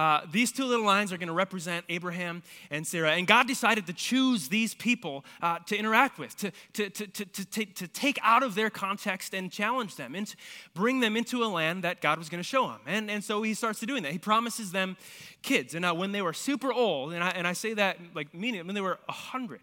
uh, 0.00 0.22
these 0.32 0.50
two 0.50 0.64
little 0.64 0.86
lines 0.86 1.12
are 1.12 1.18
going 1.18 1.28
to 1.28 1.34
represent 1.34 1.84
Abraham 1.90 2.42
and 2.70 2.86
Sarah. 2.86 3.12
And 3.12 3.26
God 3.26 3.46
decided 3.46 3.86
to 3.86 3.92
choose 3.92 4.48
these 4.48 4.72
people 4.72 5.26
uh, 5.42 5.58
to 5.66 5.76
interact 5.76 6.18
with, 6.18 6.34
to, 6.38 6.50
to, 6.72 6.88
to, 6.88 7.06
to, 7.06 7.24
to, 7.26 7.64
to 7.66 7.86
take 7.86 8.18
out 8.22 8.42
of 8.42 8.54
their 8.54 8.70
context 8.70 9.34
and 9.34 9.52
challenge 9.52 9.96
them, 9.96 10.14
and 10.14 10.34
bring 10.72 11.00
them 11.00 11.18
into 11.18 11.44
a 11.44 11.48
land 11.48 11.84
that 11.84 12.00
God 12.00 12.18
was 12.18 12.30
going 12.30 12.38
to 12.38 12.48
show 12.48 12.68
them. 12.68 12.80
And, 12.86 13.10
and 13.10 13.22
so 13.22 13.42
he 13.42 13.52
starts 13.52 13.78
to 13.80 13.86
doing 13.86 14.02
that. 14.04 14.12
He 14.12 14.18
promises 14.18 14.72
them 14.72 14.96
kids. 15.42 15.74
And 15.74 15.82
now, 15.82 15.92
when 15.92 16.12
they 16.12 16.22
were 16.22 16.32
super 16.32 16.72
old, 16.72 17.12
and 17.12 17.22
I, 17.22 17.28
and 17.32 17.46
I 17.46 17.52
say 17.52 17.74
that 17.74 17.98
like 18.14 18.32
meaning, 18.32 18.66
when 18.66 18.74
they 18.74 18.80
were 18.80 18.98
100, 19.04 19.60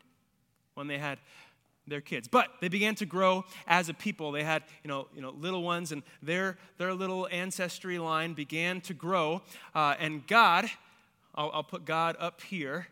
when 0.75 0.85
they 0.85 0.99
had 0.99 1.17
their 1.87 2.01
kids. 2.01 2.27
But 2.27 2.49
they 2.61 2.67
began 2.67 2.95
to 2.95 3.05
grow 3.05 3.45
as 3.67 3.89
a 3.89 3.93
people. 3.93 4.31
They 4.31 4.43
had, 4.43 4.63
you 4.83 4.87
know, 4.87 5.07
you 5.15 5.21
know 5.21 5.31
little 5.31 5.63
ones, 5.63 5.91
and 5.91 6.03
their, 6.21 6.57
their 6.77 6.93
little 6.93 7.27
ancestry 7.31 7.99
line 7.99 8.33
began 8.33 8.81
to 8.81 8.93
grow. 8.93 9.41
Uh, 9.73 9.95
and 9.99 10.25
God, 10.27 10.69
I'll, 11.35 11.51
I'll 11.53 11.63
put 11.63 11.85
God 11.85 12.15
up 12.19 12.41
here, 12.41 12.87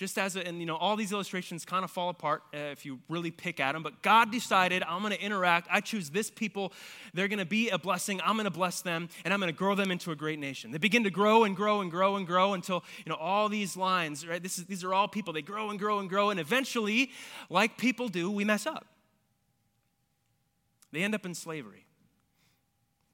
just 0.00 0.16
as 0.16 0.34
a, 0.34 0.46
and 0.46 0.60
you 0.60 0.64
know 0.64 0.76
all 0.76 0.96
these 0.96 1.12
illustrations 1.12 1.66
kind 1.66 1.84
of 1.84 1.90
fall 1.90 2.08
apart 2.08 2.42
uh, 2.54 2.56
if 2.56 2.86
you 2.86 2.98
really 3.10 3.30
pick 3.30 3.60
at 3.60 3.72
them 3.72 3.82
but 3.82 4.00
god 4.00 4.32
decided 4.32 4.82
i'm 4.88 5.02
going 5.02 5.12
to 5.12 5.22
interact. 5.22 5.68
I 5.70 5.82
choose 5.82 6.08
this 6.08 6.30
people. 6.30 6.72
They're 7.12 7.28
going 7.28 7.38
to 7.38 7.44
be 7.44 7.68
a 7.68 7.78
blessing. 7.78 8.18
I'm 8.24 8.36
going 8.36 8.44
to 8.44 8.50
bless 8.50 8.80
them 8.80 9.10
and 9.26 9.34
i'm 9.34 9.40
going 9.40 9.52
to 9.52 9.58
grow 9.58 9.74
them 9.74 9.90
into 9.90 10.10
a 10.10 10.16
great 10.16 10.38
nation. 10.38 10.70
They 10.70 10.78
begin 10.78 11.04
to 11.04 11.10
grow 11.10 11.44
and 11.44 11.54
grow 11.54 11.82
and 11.82 11.90
grow 11.90 12.16
and 12.16 12.26
grow 12.26 12.54
until 12.54 12.82
you 13.04 13.10
know 13.10 13.16
all 13.16 13.50
these 13.50 13.76
lines 13.76 14.26
right 14.26 14.42
is, 14.42 14.64
these 14.64 14.82
are 14.84 14.94
all 14.94 15.06
people. 15.06 15.34
They 15.34 15.42
grow 15.42 15.68
and 15.68 15.78
grow 15.78 15.98
and 15.98 16.08
grow 16.08 16.30
and 16.30 16.40
eventually 16.40 17.10
like 17.50 17.76
people 17.76 18.08
do 18.08 18.30
we 18.30 18.42
mess 18.42 18.66
up. 18.66 18.86
They 20.92 21.02
end 21.02 21.14
up 21.14 21.26
in 21.26 21.34
slavery 21.34 21.84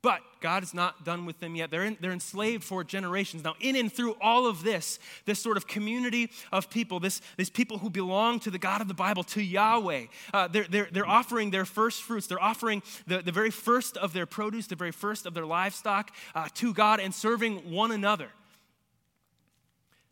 but 0.06 0.20
God 0.38 0.62
is 0.62 0.72
not 0.72 1.04
done 1.04 1.26
with 1.26 1.40
them 1.40 1.56
yet. 1.56 1.72
They're, 1.72 1.84
in, 1.84 1.96
they're 2.00 2.12
enslaved 2.12 2.62
for 2.62 2.84
generations. 2.84 3.42
Now, 3.42 3.56
in 3.58 3.74
and 3.74 3.92
through 3.92 4.14
all 4.20 4.46
of 4.46 4.62
this, 4.62 5.00
this 5.24 5.40
sort 5.40 5.56
of 5.56 5.66
community 5.66 6.30
of 6.52 6.70
people, 6.70 7.00
this, 7.00 7.20
these 7.36 7.50
people 7.50 7.78
who 7.78 7.90
belong 7.90 8.38
to 8.40 8.52
the 8.52 8.58
God 8.60 8.80
of 8.80 8.86
the 8.86 8.94
Bible, 8.94 9.24
to 9.24 9.42
Yahweh, 9.42 10.04
uh, 10.32 10.46
they're, 10.46 10.66
they're, 10.70 10.88
they're 10.92 11.08
offering 11.08 11.50
their 11.50 11.64
first 11.64 12.04
fruits. 12.04 12.28
They're 12.28 12.40
offering 12.40 12.84
the, 13.08 13.20
the 13.20 13.32
very 13.32 13.50
first 13.50 13.96
of 13.96 14.12
their 14.12 14.26
produce, 14.26 14.68
the 14.68 14.76
very 14.76 14.92
first 14.92 15.26
of 15.26 15.34
their 15.34 15.44
livestock 15.44 16.12
uh, 16.36 16.46
to 16.54 16.72
God 16.72 17.00
and 17.00 17.12
serving 17.12 17.72
one 17.72 17.90
another. 17.90 18.28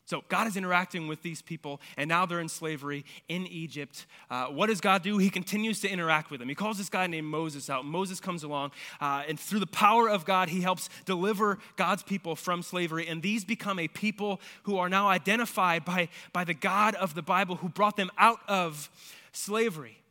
So 0.07 0.23
God 0.29 0.47
is 0.47 0.57
interacting 0.57 1.09
with 1.09 1.23
these 1.23 1.41
people, 1.41 1.81
and 1.97 2.09
now 2.09 2.27
they're 2.27 2.41
in 2.41 2.49
slavery 2.49 3.07
in 3.29 3.47
Egypt. 3.47 4.05
Uh, 4.31 4.47
what 4.47 4.67
does 4.67 4.83
God 4.83 5.03
do? 5.03 5.17
He 5.17 5.31
continues 5.31 5.81
to 5.81 5.89
interact 5.89 6.31
with 6.31 6.41
them. 6.41 6.49
He 6.49 6.55
calls 6.55 6.77
this 6.77 6.91
guy 6.91 7.07
named 7.07 7.27
Moses 7.27 7.71
out. 7.71 7.87
Moses 7.87 8.21
comes 8.21 8.43
along, 8.43 8.73
uh, 9.01 9.23
and 9.27 9.41
through 9.41 9.61
the 9.61 9.67
power 9.67 10.11
of 10.11 10.27
God, 10.27 10.51
he 10.51 10.61
helps 10.61 10.91
deliver 11.07 11.59
God's 11.77 12.03
people 12.03 12.37
from 12.37 12.63
slavery. 12.63 13.09
And 13.09 13.23
these 13.23 13.47
become 13.47 13.79
a 13.79 13.89
people 13.89 14.43
who 14.65 14.77
are 14.77 14.91
now 14.91 15.09
identified 15.09 15.87
by, 15.87 16.11
by 16.35 16.45
the 16.45 16.55
God 16.55 16.95
of 16.97 17.15
the 17.15 17.23
Bible 17.23 17.57
who 17.57 17.71
brought 17.71 17.97
them 17.97 18.11
out 18.19 18.41
of 18.47 18.91
slavery. 19.33 20.04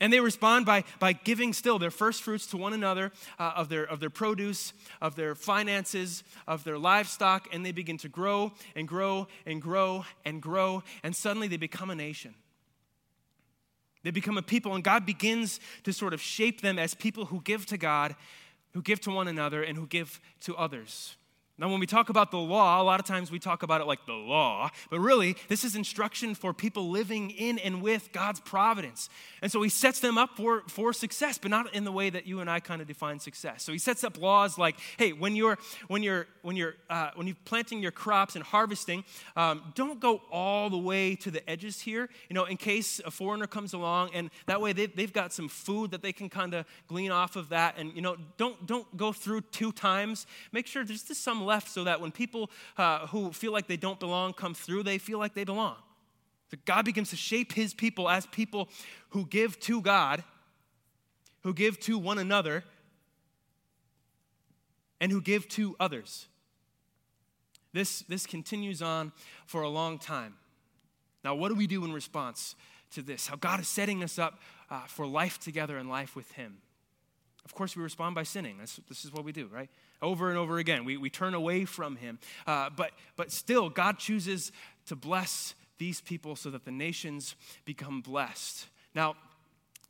And 0.00 0.10
they 0.10 0.20
respond 0.20 0.64
by, 0.64 0.84
by 0.98 1.12
giving 1.12 1.52
still 1.52 1.78
their 1.78 1.90
first 1.90 2.22
fruits 2.22 2.46
to 2.48 2.56
one 2.56 2.72
another 2.72 3.12
uh, 3.38 3.52
of, 3.54 3.68
their, 3.68 3.84
of 3.84 4.00
their 4.00 4.08
produce, 4.08 4.72
of 5.02 5.14
their 5.14 5.34
finances, 5.34 6.24
of 6.48 6.64
their 6.64 6.78
livestock, 6.78 7.48
and 7.52 7.64
they 7.64 7.72
begin 7.72 7.98
to 7.98 8.08
grow 8.08 8.52
and 8.74 8.88
grow 8.88 9.28
and 9.44 9.60
grow 9.60 10.06
and 10.24 10.40
grow, 10.40 10.82
and 11.02 11.14
suddenly 11.14 11.48
they 11.48 11.58
become 11.58 11.90
a 11.90 11.94
nation. 11.94 12.34
They 14.02 14.10
become 14.10 14.38
a 14.38 14.42
people, 14.42 14.74
and 14.74 14.82
God 14.82 15.04
begins 15.04 15.60
to 15.84 15.92
sort 15.92 16.14
of 16.14 16.22
shape 16.22 16.62
them 16.62 16.78
as 16.78 16.94
people 16.94 17.26
who 17.26 17.42
give 17.42 17.66
to 17.66 17.76
God, 17.76 18.16
who 18.72 18.80
give 18.80 19.00
to 19.02 19.10
one 19.10 19.28
another, 19.28 19.62
and 19.62 19.76
who 19.76 19.86
give 19.86 20.18
to 20.40 20.56
others. 20.56 21.16
Now, 21.60 21.68
when 21.68 21.78
we 21.78 21.86
talk 21.86 22.08
about 22.08 22.30
the 22.30 22.38
law, 22.38 22.80
a 22.80 22.84
lot 22.84 23.00
of 23.00 23.06
times 23.06 23.30
we 23.30 23.38
talk 23.38 23.62
about 23.62 23.82
it 23.82 23.86
like 23.86 24.06
the 24.06 24.14
law, 24.14 24.70
but 24.88 24.98
really, 24.98 25.36
this 25.48 25.62
is 25.62 25.76
instruction 25.76 26.34
for 26.34 26.54
people 26.54 26.88
living 26.88 27.30
in 27.30 27.58
and 27.58 27.82
with 27.82 28.12
God's 28.12 28.40
providence. 28.40 29.10
And 29.42 29.52
so 29.52 29.60
he 29.60 29.68
sets 29.68 30.00
them 30.00 30.16
up 30.16 30.38
for, 30.38 30.62
for 30.68 30.94
success, 30.94 31.36
but 31.36 31.50
not 31.50 31.74
in 31.74 31.84
the 31.84 31.92
way 31.92 32.08
that 32.08 32.26
you 32.26 32.40
and 32.40 32.48
I 32.48 32.60
kind 32.60 32.80
of 32.80 32.88
define 32.88 33.20
success. 33.20 33.62
So 33.62 33.72
he 33.72 33.78
sets 33.78 34.04
up 34.04 34.18
laws 34.18 34.56
like, 34.56 34.76
hey, 34.96 35.12
when 35.12 35.36
you're 35.36 35.58
when 35.88 36.02
you're 36.02 36.26
when 36.40 36.56
you're 36.56 36.76
uh, 36.88 37.10
when 37.14 37.26
you're 37.26 37.36
planting 37.44 37.82
your 37.82 37.90
crops 37.90 38.36
and 38.36 38.44
harvesting, 38.44 39.04
um, 39.36 39.72
don't 39.74 40.00
go 40.00 40.22
all 40.32 40.70
the 40.70 40.78
way 40.78 41.14
to 41.16 41.30
the 41.30 41.48
edges 41.48 41.78
here, 41.82 42.08
you 42.30 42.34
know, 42.34 42.46
in 42.46 42.56
case 42.56 43.02
a 43.04 43.10
foreigner 43.10 43.46
comes 43.46 43.74
along, 43.74 44.12
and 44.14 44.30
that 44.46 44.62
way 44.62 44.72
they've, 44.72 44.96
they've 44.96 45.12
got 45.12 45.30
some 45.30 45.48
food 45.48 45.90
that 45.90 46.00
they 46.00 46.12
can 46.12 46.30
kind 46.30 46.54
of 46.54 46.64
glean 46.88 47.10
off 47.10 47.36
of 47.36 47.50
that, 47.50 47.74
and 47.76 47.94
you 47.94 48.00
know, 48.00 48.16
don't 48.38 48.66
don't 48.66 48.96
go 48.96 49.12
through 49.12 49.42
two 49.52 49.72
times. 49.72 50.26
Make 50.52 50.66
sure 50.66 50.84
there's 50.84 51.02
just 51.02 51.22
some 51.22 51.49
left 51.50 51.68
so 51.68 51.84
that 51.84 52.00
when 52.00 52.12
people 52.12 52.50
uh, 52.78 53.06
who 53.08 53.32
feel 53.32 53.52
like 53.52 53.66
they 53.66 53.76
don't 53.76 53.98
belong 53.98 54.32
come 54.32 54.54
through, 54.54 54.84
they 54.84 54.98
feel 54.98 55.18
like 55.18 55.34
they 55.34 55.44
belong. 55.44 55.76
So 56.50 56.56
God 56.64 56.84
begins 56.84 57.10
to 57.10 57.16
shape 57.16 57.52
his 57.52 57.74
people 57.74 58.08
as 58.08 58.26
people 58.26 58.68
who 59.10 59.26
give 59.26 59.58
to 59.60 59.80
God, 59.80 60.22
who 61.42 61.52
give 61.52 61.78
to 61.80 61.98
one 61.98 62.18
another, 62.18 62.64
and 65.00 65.10
who 65.10 65.20
give 65.20 65.48
to 65.48 65.74
others. 65.80 66.28
This, 67.72 68.00
this 68.02 68.26
continues 68.26 68.82
on 68.82 69.12
for 69.46 69.62
a 69.62 69.68
long 69.68 69.98
time. 69.98 70.34
Now, 71.24 71.34
what 71.34 71.48
do 71.48 71.54
we 71.54 71.66
do 71.66 71.84
in 71.84 71.92
response 71.92 72.54
to 72.92 73.02
this? 73.02 73.26
How 73.26 73.36
God 73.36 73.60
is 73.60 73.68
setting 73.68 74.02
us 74.02 74.18
up 74.18 74.40
uh, 74.70 74.82
for 74.86 75.06
life 75.06 75.38
together 75.38 75.76
and 75.78 75.88
life 75.88 76.16
with 76.16 76.30
Him. 76.32 76.58
Of 77.50 77.56
course, 77.56 77.74
we 77.74 77.82
respond 77.82 78.14
by 78.14 78.22
sinning. 78.22 78.58
That's, 78.58 78.78
this 78.88 79.04
is 79.04 79.12
what 79.12 79.24
we 79.24 79.32
do, 79.32 79.48
right? 79.52 79.68
Over 80.00 80.28
and 80.28 80.38
over 80.38 80.58
again. 80.58 80.84
We, 80.84 80.96
we 80.96 81.10
turn 81.10 81.34
away 81.34 81.64
from 81.64 81.96
Him. 81.96 82.20
Uh, 82.46 82.70
but, 82.70 82.92
but 83.16 83.32
still, 83.32 83.68
God 83.68 83.98
chooses 83.98 84.52
to 84.86 84.94
bless 84.94 85.56
these 85.76 86.00
people 86.00 86.36
so 86.36 86.48
that 86.50 86.64
the 86.64 86.70
nations 86.70 87.34
become 87.64 88.02
blessed. 88.02 88.68
Now, 88.94 89.16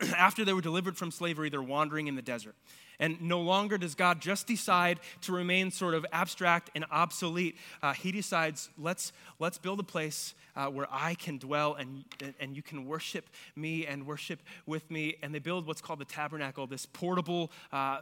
after 0.17 0.43
they 0.43 0.55
were 0.55 0.63
delivered 0.63 0.97
from 0.97 1.11
slavery, 1.11 1.51
they're 1.51 1.63
wandering 1.63 2.07
in 2.07 2.15
the 2.15 2.23
desert. 2.23 2.55
And 3.01 3.21
no 3.21 3.41
longer 3.41 3.79
does 3.79 3.97
God 3.97 4.21
just 4.21 4.47
decide 4.47 5.01
to 5.23 5.33
remain 5.33 5.73
sort 5.73 5.95
of 5.95 6.07
abstract 6.13 6.71
and 6.77 6.85
obsolete. 6.93 7.57
Uh, 7.83 7.93
he 7.93 8.13
decides, 8.13 8.71
let's, 8.79 9.13
let's 9.41 9.59
build 9.59 9.81
a 9.81 9.83
place 9.83 10.35
uh, 10.55 10.67
where 10.67 10.87
I 10.91 11.15
can 11.15 11.39
dwell 11.39 11.75
and, 11.75 12.05
and 12.39 12.55
you 12.55 12.63
can 12.63 12.87
worship 12.87 13.29
me 13.57 13.87
and 13.87 14.07
worship 14.07 14.41
with 14.67 14.89
me. 14.91 15.17
And 15.23 15.35
they 15.35 15.39
build 15.41 15.67
what's 15.67 15.81
called 15.81 15.99
the 15.99 16.05
tabernacle, 16.05 16.67
this 16.67 16.87
portable 16.87 17.51
uh, 17.73 18.01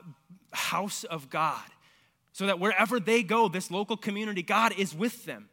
house 0.52 1.04
of 1.04 1.30
God, 1.30 1.64
so 2.32 2.46
that 2.46 2.58
wherever 2.58 3.00
they 3.00 3.22
go, 3.22 3.48
this 3.48 3.70
local 3.70 3.96
community, 3.96 4.42
God 4.42 4.72
is 4.76 4.94
with 4.94 5.24
them. 5.24 5.48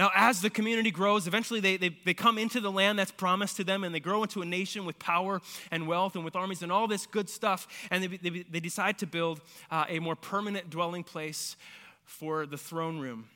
Now, 0.00 0.10
as 0.14 0.40
the 0.40 0.48
community 0.48 0.90
grows, 0.90 1.26
eventually 1.26 1.60
they, 1.60 1.76
they, 1.76 1.94
they 2.06 2.14
come 2.14 2.38
into 2.38 2.58
the 2.58 2.72
land 2.72 2.98
that's 2.98 3.10
promised 3.10 3.58
to 3.58 3.64
them 3.64 3.84
and 3.84 3.94
they 3.94 4.00
grow 4.00 4.22
into 4.22 4.40
a 4.40 4.46
nation 4.46 4.86
with 4.86 4.98
power 4.98 5.42
and 5.70 5.86
wealth 5.86 6.14
and 6.14 6.24
with 6.24 6.34
armies 6.34 6.62
and 6.62 6.72
all 6.72 6.88
this 6.88 7.04
good 7.04 7.28
stuff. 7.28 7.68
And 7.90 8.04
they, 8.04 8.16
they, 8.16 8.44
they 8.50 8.60
decide 8.60 8.96
to 9.00 9.06
build 9.06 9.42
uh, 9.70 9.84
a 9.90 9.98
more 9.98 10.16
permanent 10.16 10.70
dwelling 10.70 11.04
place 11.04 11.54
for 12.02 12.46
the 12.46 12.56
throne 12.56 12.98
room 12.98 13.28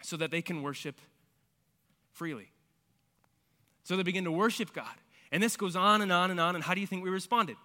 so 0.00 0.16
that 0.16 0.30
they 0.30 0.40
can 0.40 0.62
worship 0.62 0.98
freely. 2.12 2.50
So 3.82 3.98
they 3.98 4.04
begin 4.04 4.24
to 4.24 4.32
worship 4.32 4.72
God. 4.72 4.94
And 5.30 5.42
this 5.42 5.54
goes 5.54 5.76
on 5.76 6.00
and 6.00 6.10
on 6.10 6.30
and 6.30 6.40
on. 6.40 6.54
And 6.54 6.64
how 6.64 6.72
do 6.72 6.80
you 6.80 6.86
think 6.86 7.04
we 7.04 7.10
responded? 7.10 7.58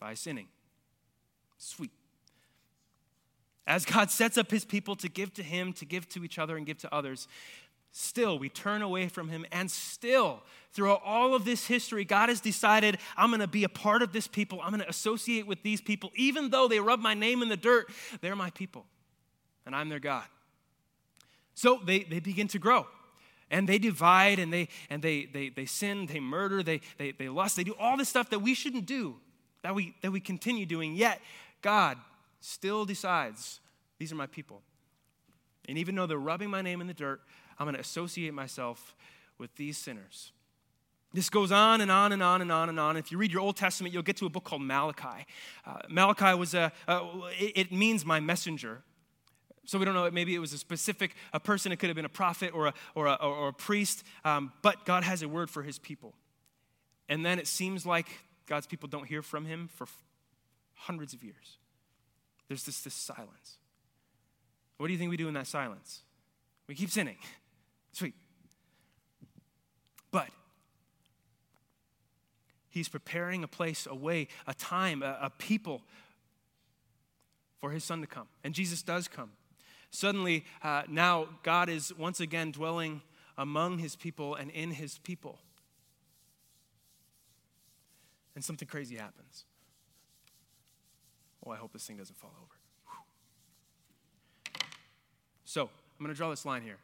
By 0.00 0.14
sinning. 0.14 0.48
Sweet. 1.58 1.90
As 3.66 3.84
God 3.84 4.10
sets 4.10 4.36
up 4.36 4.50
his 4.50 4.64
people 4.64 4.94
to 4.96 5.08
give 5.08 5.32
to 5.34 5.42
him, 5.42 5.72
to 5.74 5.84
give 5.84 6.08
to 6.10 6.24
each 6.24 6.38
other, 6.38 6.56
and 6.56 6.66
give 6.66 6.78
to 6.78 6.94
others, 6.94 7.28
still 7.92 8.38
we 8.38 8.48
turn 8.48 8.82
away 8.82 9.08
from 9.08 9.28
him. 9.28 9.46
And 9.50 9.70
still, 9.70 10.42
throughout 10.72 11.00
all 11.04 11.34
of 11.34 11.44
this 11.44 11.66
history, 11.66 12.04
God 12.04 12.28
has 12.28 12.40
decided, 12.40 12.98
I'm 13.16 13.30
going 13.30 13.40
to 13.40 13.46
be 13.46 13.64
a 13.64 13.68
part 13.68 14.02
of 14.02 14.12
this 14.12 14.26
people. 14.26 14.60
I'm 14.62 14.70
going 14.70 14.82
to 14.82 14.88
associate 14.88 15.46
with 15.46 15.62
these 15.62 15.80
people. 15.80 16.10
Even 16.14 16.50
though 16.50 16.68
they 16.68 16.80
rub 16.80 17.00
my 17.00 17.14
name 17.14 17.42
in 17.42 17.48
the 17.48 17.56
dirt, 17.56 17.90
they're 18.20 18.36
my 18.36 18.50
people, 18.50 18.84
and 19.64 19.74
I'm 19.74 19.88
their 19.88 20.00
God. 20.00 20.24
So 21.54 21.80
they, 21.84 22.00
they 22.00 22.20
begin 22.20 22.48
to 22.48 22.58
grow 22.58 22.86
and 23.50 23.68
they 23.68 23.78
divide 23.78 24.38
and 24.38 24.52
they 24.52 24.68
and 24.90 25.02
they 25.02 25.26
they, 25.26 25.48
they 25.48 25.66
sin 25.66 26.06
they 26.06 26.18
murder 26.18 26.62
they, 26.62 26.80
they 26.98 27.12
they 27.12 27.28
lust 27.28 27.56
they 27.56 27.64
do 27.64 27.74
all 27.78 27.96
this 27.96 28.08
stuff 28.08 28.30
that 28.30 28.40
we 28.40 28.54
shouldn't 28.54 28.86
do 28.86 29.14
that 29.62 29.74
we 29.74 29.94
that 30.02 30.10
we 30.10 30.18
continue 30.18 30.66
doing 30.66 30.94
yet 30.94 31.20
god 31.62 31.98
still 32.44 32.84
decides 32.84 33.60
these 33.98 34.12
are 34.12 34.16
my 34.16 34.26
people 34.26 34.62
and 35.68 35.78
even 35.78 35.94
though 35.94 36.06
they're 36.06 36.18
rubbing 36.18 36.50
my 36.50 36.62
name 36.62 36.80
in 36.80 36.86
the 36.86 36.94
dirt 36.94 37.20
i'm 37.58 37.64
going 37.64 37.74
to 37.74 37.80
associate 37.80 38.34
myself 38.34 38.94
with 39.38 39.54
these 39.56 39.78
sinners 39.78 40.32
this 41.14 41.30
goes 41.30 41.52
on 41.52 41.80
and 41.80 41.92
on 41.92 42.12
and 42.12 42.22
on 42.22 42.42
and 42.42 42.50
on 42.50 42.68
and 42.68 42.80
on. 42.80 42.96
If 42.96 43.12
you 43.12 43.18
read 43.18 43.30
your 43.30 43.40
Old 43.40 43.56
Testament, 43.56 43.94
you'll 43.94 44.02
get 44.02 44.16
to 44.16 44.26
a 44.26 44.28
book 44.28 44.42
called 44.42 44.62
Malachi. 44.62 45.24
Uh, 45.64 45.78
Malachi 45.88 46.36
was 46.36 46.54
a, 46.54 46.72
uh, 46.88 47.06
it, 47.38 47.52
it 47.54 47.72
means 47.72 48.04
my 48.04 48.18
messenger. 48.18 48.82
So 49.64 49.78
we 49.78 49.84
don't 49.84 49.94
know, 49.94 50.10
maybe 50.10 50.34
it 50.34 50.40
was 50.40 50.52
a 50.52 50.58
specific 50.58 51.14
a 51.32 51.38
person, 51.38 51.70
it 51.70 51.76
could 51.76 51.88
have 51.88 51.94
been 51.94 52.04
a 52.04 52.08
prophet 52.08 52.50
or 52.52 52.66
a, 52.66 52.74
or 52.96 53.06
a, 53.06 53.14
or 53.14 53.48
a 53.48 53.52
priest, 53.52 54.02
um, 54.24 54.52
but 54.60 54.84
God 54.84 55.04
has 55.04 55.22
a 55.22 55.28
word 55.28 55.50
for 55.50 55.62
his 55.62 55.78
people. 55.78 56.14
And 57.08 57.24
then 57.24 57.38
it 57.38 57.46
seems 57.46 57.86
like 57.86 58.08
God's 58.46 58.66
people 58.66 58.88
don't 58.88 59.06
hear 59.06 59.22
from 59.22 59.46
him 59.46 59.68
for 59.72 59.86
hundreds 60.74 61.14
of 61.14 61.22
years. 61.22 61.58
There's 62.54 62.62
this, 62.62 62.82
this 62.82 62.94
silence. 62.94 63.58
What 64.76 64.86
do 64.86 64.92
you 64.92 64.98
think 65.00 65.10
we 65.10 65.16
do 65.16 65.26
in 65.26 65.34
that 65.34 65.48
silence? 65.48 66.02
We 66.68 66.76
keep 66.76 66.88
sinning. 66.88 67.16
Sweet. 67.92 68.14
But 70.12 70.28
he's 72.70 72.88
preparing 72.88 73.42
a 73.42 73.48
place, 73.48 73.88
a 73.90 73.94
way, 73.96 74.28
a 74.46 74.54
time, 74.54 75.02
a, 75.02 75.18
a 75.22 75.30
people 75.30 75.82
for 77.60 77.72
his 77.72 77.82
son 77.82 78.00
to 78.02 78.06
come. 78.06 78.28
And 78.44 78.54
Jesus 78.54 78.84
does 78.84 79.08
come. 79.08 79.32
Suddenly, 79.90 80.44
uh, 80.62 80.82
now 80.88 81.26
God 81.42 81.68
is 81.68 81.92
once 81.98 82.20
again 82.20 82.52
dwelling 82.52 83.02
among 83.36 83.78
his 83.78 83.96
people 83.96 84.36
and 84.36 84.48
in 84.52 84.70
his 84.70 84.98
people. 84.98 85.40
And 88.36 88.44
something 88.44 88.68
crazy 88.68 88.94
happens. 88.94 89.44
Oh, 91.46 91.50
I 91.50 91.56
hope 91.56 91.72
this 91.72 91.86
thing 91.86 91.96
doesn't 91.96 92.18
fall 92.18 92.34
over. 92.40 92.54
Whew. 94.54 94.60
So, 95.44 95.62
I'm 95.62 96.04
going 96.04 96.14
to 96.14 96.16
draw 96.16 96.30
this 96.30 96.44
line 96.44 96.62
here. 96.62 96.78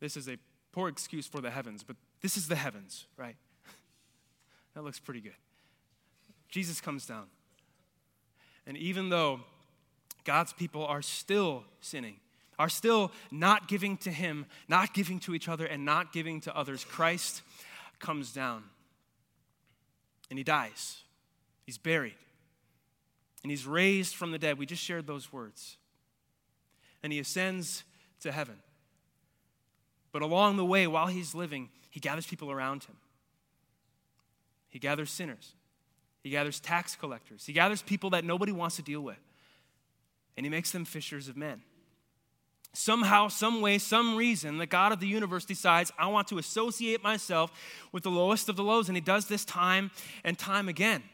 This 0.00 0.16
is 0.16 0.28
a 0.28 0.36
poor 0.72 0.88
excuse 0.88 1.26
for 1.26 1.40
the 1.40 1.50
heavens, 1.50 1.82
but 1.82 1.96
this 2.20 2.36
is 2.36 2.48
the 2.48 2.56
heavens, 2.56 3.06
right? 3.16 3.36
that 4.74 4.82
looks 4.82 5.00
pretty 5.00 5.20
good. 5.20 5.36
Jesus 6.48 6.80
comes 6.80 7.06
down. 7.06 7.26
And 8.66 8.76
even 8.76 9.08
though 9.08 9.40
God's 10.24 10.52
people 10.52 10.84
are 10.84 11.02
still 11.02 11.64
sinning, 11.80 12.16
are 12.58 12.68
still 12.68 13.12
not 13.30 13.68
giving 13.68 13.96
to 13.98 14.10
Him, 14.10 14.46
not 14.68 14.92
giving 14.92 15.20
to 15.20 15.34
each 15.34 15.48
other, 15.48 15.66
and 15.66 15.84
not 15.84 16.12
giving 16.12 16.40
to 16.42 16.56
others, 16.56 16.84
Christ 16.84 17.42
comes 17.98 18.32
down 18.32 18.64
and 20.30 20.38
He 20.38 20.44
dies. 20.44 21.02
He's 21.66 21.78
buried 21.78 22.14
and 23.42 23.50
He's 23.50 23.66
raised 23.66 24.14
from 24.14 24.30
the 24.32 24.38
dead. 24.38 24.58
We 24.58 24.66
just 24.66 24.82
shared 24.82 25.06
those 25.06 25.32
words. 25.32 25.76
And 27.02 27.12
He 27.12 27.18
ascends 27.18 27.84
to 28.20 28.32
heaven. 28.32 28.56
But 30.10 30.22
along 30.22 30.56
the 30.56 30.64
way, 30.64 30.86
while 30.86 31.08
He's 31.08 31.34
living, 31.34 31.68
He 31.90 32.00
gathers 32.00 32.26
people 32.26 32.50
around 32.50 32.84
Him. 32.84 32.96
He 34.68 34.78
gathers 34.78 35.10
sinners. 35.10 35.54
He 36.22 36.30
gathers 36.30 36.58
tax 36.58 36.96
collectors. 36.96 37.46
He 37.46 37.52
gathers 37.52 37.82
people 37.82 38.10
that 38.10 38.24
nobody 38.24 38.50
wants 38.50 38.76
to 38.76 38.82
deal 38.82 39.00
with. 39.00 39.20
And 40.36 40.44
he 40.44 40.50
makes 40.50 40.72
them 40.72 40.84
fishers 40.84 41.28
of 41.28 41.36
men. 41.36 41.62
Somehow, 42.72 43.28
some 43.28 43.60
way, 43.60 43.78
some 43.78 44.16
reason, 44.16 44.58
the 44.58 44.66
God 44.66 44.90
of 44.90 44.98
the 44.98 45.06
universe 45.06 45.44
decides, 45.44 45.92
I 45.96 46.08
want 46.08 46.26
to 46.28 46.38
associate 46.38 47.02
myself 47.02 47.52
with 47.92 48.02
the 48.02 48.10
lowest 48.10 48.48
of 48.48 48.56
the 48.56 48.64
lows. 48.64 48.88
And 48.88 48.96
he 48.96 49.00
does 49.00 49.28
this 49.28 49.44
time 49.44 49.92
and 50.24 50.36
time 50.36 50.68
again. 50.68 51.04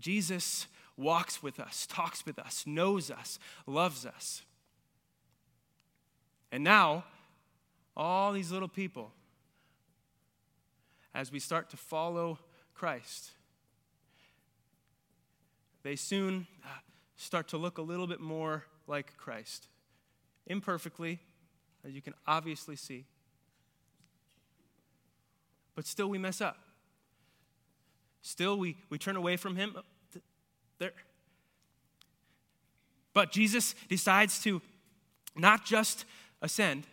Jesus 0.00 0.66
walks 0.96 1.42
with 1.42 1.60
us, 1.60 1.86
talks 1.86 2.24
with 2.26 2.38
us, 2.38 2.64
knows 2.66 3.10
us, 3.10 3.38
loves 3.66 4.04
us. 4.04 4.42
And 6.52 6.64
now, 6.64 7.04
all 7.96 8.32
these 8.32 8.50
little 8.50 8.68
people, 8.68 9.12
as 11.14 11.30
we 11.30 11.38
start 11.38 11.70
to 11.70 11.76
follow 11.76 12.38
Christ, 12.74 13.30
they 15.82 15.96
soon 15.96 16.46
uh, 16.64 16.68
start 17.16 17.48
to 17.48 17.56
look 17.56 17.78
a 17.78 17.82
little 17.82 18.06
bit 18.06 18.20
more 18.20 18.64
like 18.86 19.16
Christ. 19.16 19.68
Imperfectly, 20.46 21.20
as 21.84 21.92
you 21.92 22.02
can 22.02 22.14
obviously 22.26 22.76
see. 22.76 23.04
But 25.74 25.86
still, 25.86 26.08
we 26.08 26.18
mess 26.18 26.40
up. 26.40 26.58
Still, 28.22 28.58
we, 28.58 28.76
we 28.90 28.98
turn 28.98 29.16
away 29.16 29.36
from 29.36 29.56
Him. 29.56 29.76
There. 30.80 30.92
But 33.12 33.30
Jesus 33.30 33.76
decides 33.88 34.42
to 34.42 34.60
not 35.36 35.64
just 35.64 36.04
ascend, 36.42 36.86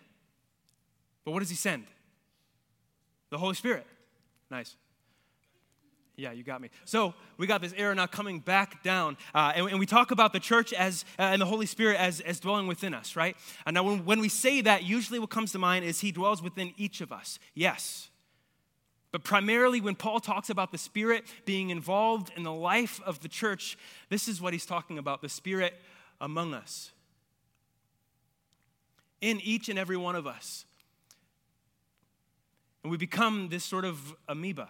but 1.25 1.31
what 1.31 1.39
does 1.39 1.49
He 1.49 1.55
send? 1.55 1.85
The 3.31 3.37
Holy 3.37 3.55
Spirit. 3.55 3.87
Nice. 4.51 4.75
Yeah, 6.15 6.31
you 6.31 6.43
got 6.43 6.61
me. 6.61 6.69
So 6.85 7.13
we 7.37 7.45
got 7.45 7.61
this 7.61 7.73
era 7.77 7.93
now 7.93 8.07
coming 8.07 8.39
back 8.39 8.83
down. 8.83 9.17
Uh, 9.35 9.53
and, 9.55 9.69
and, 9.69 9.79
we 9.79 9.85
talk 9.85 10.09
about 10.09 10.33
the 10.33 10.39
church 10.39 10.73
as, 10.73 11.05
uh, 11.19 11.23
and 11.23 11.39
the 11.39 11.45
Holy 11.45 11.67
Spirit 11.67 11.99
as, 11.99 12.21
as 12.21 12.39
dwelling 12.39 12.65
within 12.65 12.95
us, 12.95 13.15
right? 13.15 13.37
And 13.67 13.75
now 13.75 13.83
when, 13.83 14.03
when 14.03 14.19
we 14.19 14.27
say 14.27 14.61
that, 14.61 14.83
usually 14.83 15.19
what 15.19 15.29
comes 15.29 15.51
to 15.51 15.59
mind 15.59 15.85
is 15.85 15.99
He 15.99 16.11
dwells 16.11 16.41
within 16.41 16.73
each 16.75 17.01
of 17.01 17.11
us. 17.11 17.37
Yes. 17.53 18.09
But 19.17 19.23
primarily, 19.23 19.81
when 19.81 19.95
Paul 19.95 20.19
talks 20.19 20.51
about 20.51 20.71
the 20.71 20.77
Spirit 20.77 21.23
being 21.43 21.71
involved 21.71 22.31
in 22.37 22.43
the 22.43 22.53
life 22.53 23.01
of 23.03 23.19
the 23.21 23.27
church, 23.27 23.75
this 24.09 24.27
is 24.27 24.39
what 24.39 24.53
he's 24.53 24.67
talking 24.67 24.99
about 24.99 25.23
the 25.23 25.27
Spirit 25.27 25.73
among 26.21 26.53
us. 26.53 26.91
In 29.19 29.41
each 29.41 29.69
and 29.69 29.79
every 29.79 29.97
one 29.97 30.15
of 30.15 30.27
us. 30.27 30.65
And 32.83 32.91
we 32.91 32.97
become 32.97 33.49
this 33.49 33.63
sort 33.63 33.85
of 33.85 34.15
amoeba 34.29 34.69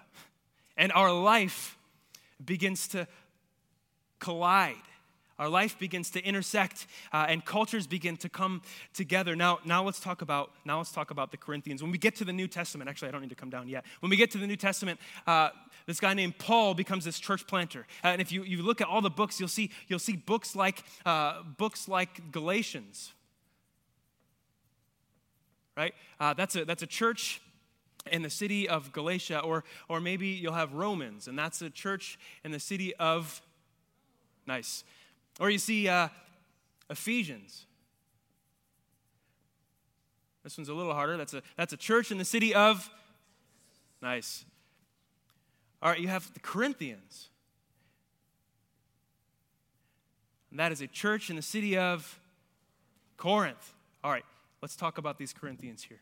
and 0.78 0.94
our 0.94 1.12
life 1.12 1.78
begins 2.46 2.88
to 2.88 3.06
collide. 4.20 4.76
Our 5.40 5.50
life 5.50 5.78
begins 5.78 6.10
to 6.12 6.24
intersect, 6.24 6.88
uh, 7.14 7.28
and 7.30 7.46
cultures 7.46 7.86
begin 7.86 8.18
to 8.18 8.30
come 8.30 8.62
together. 8.94 9.36
Now, 9.36 9.60
now 9.66 9.84
let's 9.84 10.00
talk 10.00 10.22
about 10.22 10.52
now 10.66 10.78
let's 10.78 10.92
talk 10.92 11.12
about 11.12 11.32
the 11.32 11.38
Corinthians. 11.38 11.82
When 11.82 11.92
we 11.92 11.98
get 11.98 12.16
to 12.16 12.26
the 12.26 12.34
New 12.34 12.48
Testament, 12.48 12.90
actually, 12.90 13.10
I 13.10 13.12
don't 13.12 13.22
need 13.22 13.30
to 13.30 13.36
come 13.36 13.50
down 13.50 13.68
yet. 13.68 13.86
When 14.00 14.10
we 14.10 14.16
get 14.16 14.32
to 14.32 14.38
the 14.38 14.48
New 14.48 14.56
Testament, 14.56 15.00
uh, 15.28 15.50
this 15.86 16.00
guy 16.00 16.14
named 16.14 16.38
Paul 16.38 16.74
becomes 16.74 17.06
this 17.06 17.20
church 17.20 17.46
planter. 17.48 17.86
Uh, 18.04 18.08
and 18.08 18.22
if 18.22 18.32
you, 18.32 18.44
you 18.44 18.64
look 18.64 18.82
at 18.82 18.88
all 18.88 19.02
the 19.02 19.10
books, 19.10 19.40
you'll 19.40 19.50
see 19.50 19.72
you'll 19.88 20.00
see 20.00 20.16
books 20.16 20.56
like 20.56 20.84
uh, 21.06 21.44
books 21.58 21.88
like 21.88 22.32
Galatians. 22.32 23.14
Right? 25.76 25.94
Uh, 26.20 26.34
that's 26.34 26.56
a 26.56 26.66
that's 26.66 26.82
a 26.82 26.88
church 26.88 27.42
in 28.12 28.22
the 28.22 28.30
city 28.30 28.68
of 28.68 28.92
Galatia, 28.92 29.40
or, 29.40 29.64
or 29.90 30.00
maybe 30.00 30.28
you'll 30.28 30.54
have 30.54 30.74
Romans, 30.74 31.28
and 31.28 31.38
that's 31.38 31.62
a 31.62 31.70
church 31.70 32.18
in 32.44 32.52
the 32.52 32.60
city 32.60 32.96
of, 32.96 33.42
nice. 34.46 34.84
Or 35.40 35.50
you 35.50 35.58
see 35.58 35.88
uh, 35.88 36.10
Ephesians. 36.90 37.66
This 40.44 40.58
one's 40.58 40.70
a 40.70 40.74
little 40.74 40.94
harder. 40.94 41.18
That's 41.18 41.34
a, 41.34 41.42
that's 41.58 41.74
a 41.74 41.78
church 41.78 42.12
in 42.12 42.18
the 42.18 42.26
city 42.26 42.56
of, 42.56 42.90
nice. 44.02 44.46
All 45.82 45.92
right, 45.92 46.00
you 46.00 46.08
have 46.08 46.34
the 46.34 46.40
Corinthians. 46.40 47.30
And 50.52 50.60
that 50.60 50.72
is 50.72 50.82
a 50.82 50.88
church 50.88 51.30
in 51.30 51.36
the 51.36 51.42
city 51.42 51.78
of 51.78 52.20
Corinth. 53.18 53.74
All 54.04 54.12
right, 54.12 54.26
let's 54.62 54.76
talk 54.76 54.98
about 54.98 55.18
these 55.18 55.34
Corinthians 55.34 55.84
here. 55.84 56.00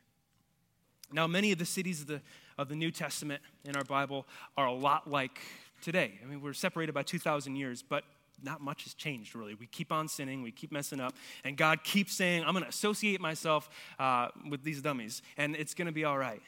Now, 1.11 1.27
many 1.27 1.51
of 1.51 1.57
the 1.57 1.65
cities 1.65 2.01
of 2.01 2.07
the, 2.07 2.21
of 2.57 2.69
the 2.69 2.75
New 2.75 2.91
Testament 2.91 3.41
in 3.63 3.75
our 3.75 3.83
Bible 3.83 4.25
are 4.57 4.67
a 4.67 4.73
lot 4.73 5.09
like 5.09 5.39
today. 5.81 6.19
I 6.23 6.27
mean, 6.27 6.41
we're 6.41 6.53
separated 6.53 6.93
by 6.93 7.03
2,000 7.03 7.55
years, 7.55 7.83
but 7.83 8.03
not 8.43 8.61
much 8.61 8.83
has 8.83 8.93
changed 8.93 9.35
really. 9.35 9.55
We 9.55 9.67
keep 9.67 9.91
on 9.91 10.07
sinning, 10.07 10.41
we 10.41 10.51
keep 10.51 10.71
messing 10.71 10.99
up, 10.99 11.13
and 11.43 11.57
God 11.57 11.83
keeps 11.83 12.13
saying, 12.13 12.43
I'm 12.43 12.53
going 12.53 12.63
to 12.63 12.69
associate 12.69 13.21
myself 13.21 13.69
uh, 13.99 14.29
with 14.49 14.63
these 14.63 14.81
dummies, 14.81 15.21
and 15.37 15.55
it's 15.55 15.73
going 15.73 15.87
to 15.87 15.91
be 15.91 16.03
all 16.03 16.17
right. 16.17 16.41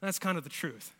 That's 0.00 0.18
kind 0.18 0.36
of 0.36 0.44
the 0.44 0.50
truth. 0.50 0.92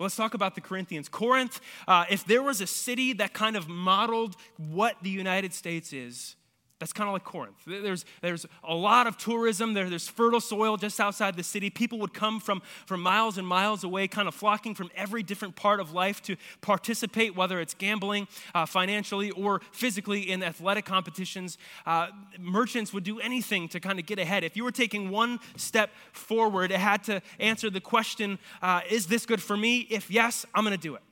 Let's 0.00 0.14
talk 0.14 0.34
about 0.34 0.54
the 0.54 0.60
Corinthians. 0.60 1.08
Corinth, 1.08 1.60
uh, 1.88 2.04
if 2.08 2.24
there 2.24 2.42
was 2.42 2.60
a 2.60 2.68
city 2.68 3.12
that 3.14 3.32
kind 3.32 3.56
of 3.56 3.68
modeled 3.68 4.36
what 4.56 4.96
the 5.02 5.10
United 5.10 5.52
States 5.52 5.92
is, 5.92 6.36
that's 6.78 6.92
kind 6.92 7.08
of 7.08 7.12
like 7.12 7.24
Corinth. 7.24 7.56
There's, 7.66 8.04
there's 8.22 8.46
a 8.62 8.74
lot 8.74 9.08
of 9.08 9.16
tourism. 9.16 9.74
There, 9.74 9.90
there's 9.90 10.06
fertile 10.06 10.40
soil 10.40 10.76
just 10.76 11.00
outside 11.00 11.34
the 11.34 11.42
city. 11.42 11.70
People 11.70 11.98
would 11.98 12.14
come 12.14 12.38
from, 12.38 12.62
from 12.86 13.00
miles 13.00 13.36
and 13.36 13.46
miles 13.46 13.82
away, 13.82 14.06
kind 14.06 14.28
of 14.28 14.34
flocking 14.34 14.76
from 14.76 14.88
every 14.94 15.24
different 15.24 15.56
part 15.56 15.80
of 15.80 15.92
life 15.92 16.22
to 16.22 16.36
participate, 16.60 17.34
whether 17.34 17.60
it's 17.60 17.74
gambling 17.74 18.28
uh, 18.54 18.64
financially 18.64 19.32
or 19.32 19.60
physically 19.72 20.30
in 20.30 20.40
athletic 20.42 20.84
competitions. 20.84 21.58
Uh, 21.84 22.08
merchants 22.38 22.92
would 22.92 23.04
do 23.04 23.18
anything 23.18 23.68
to 23.68 23.80
kind 23.80 23.98
of 23.98 24.06
get 24.06 24.20
ahead. 24.20 24.44
If 24.44 24.56
you 24.56 24.62
were 24.62 24.70
taking 24.70 25.10
one 25.10 25.40
step 25.56 25.90
forward, 26.12 26.70
it 26.70 26.78
had 26.78 27.02
to 27.04 27.20
answer 27.40 27.70
the 27.70 27.80
question 27.80 28.38
uh, 28.62 28.82
Is 28.88 29.08
this 29.08 29.26
good 29.26 29.42
for 29.42 29.56
me? 29.56 29.80
If 29.90 30.12
yes, 30.12 30.46
I'm 30.54 30.62
going 30.62 30.76
to 30.76 30.80
do 30.80 30.94
it. 30.94 31.02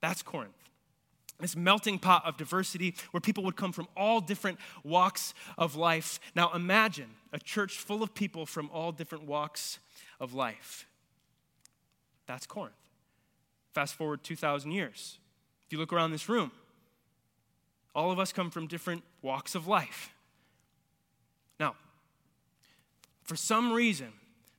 That's 0.00 0.22
Corinth 0.22 0.57
this 1.40 1.56
melting 1.56 1.98
pot 1.98 2.24
of 2.26 2.36
diversity 2.36 2.94
where 3.12 3.20
people 3.20 3.44
would 3.44 3.56
come 3.56 3.72
from 3.72 3.86
all 3.96 4.20
different 4.20 4.58
walks 4.82 5.34
of 5.56 5.76
life. 5.76 6.18
Now 6.34 6.52
imagine 6.52 7.10
a 7.32 7.38
church 7.38 7.78
full 7.78 8.02
of 8.02 8.14
people 8.14 8.46
from 8.46 8.70
all 8.72 8.92
different 8.92 9.24
walks 9.24 9.78
of 10.20 10.34
life. 10.34 10.86
That's 12.26 12.46
Corinth. 12.46 12.74
Fast 13.72 13.94
forward 13.94 14.24
2,000 14.24 14.72
years. 14.72 15.18
If 15.66 15.72
you 15.72 15.78
look 15.78 15.92
around 15.92 16.10
this 16.10 16.28
room, 16.28 16.50
all 17.94 18.10
of 18.10 18.18
us 18.18 18.32
come 18.32 18.50
from 18.50 18.66
different 18.66 19.02
walks 19.22 19.54
of 19.54 19.66
life. 19.66 20.10
Now, 21.60 21.74
for 23.22 23.36
some 23.36 23.72
reason, 23.72 24.12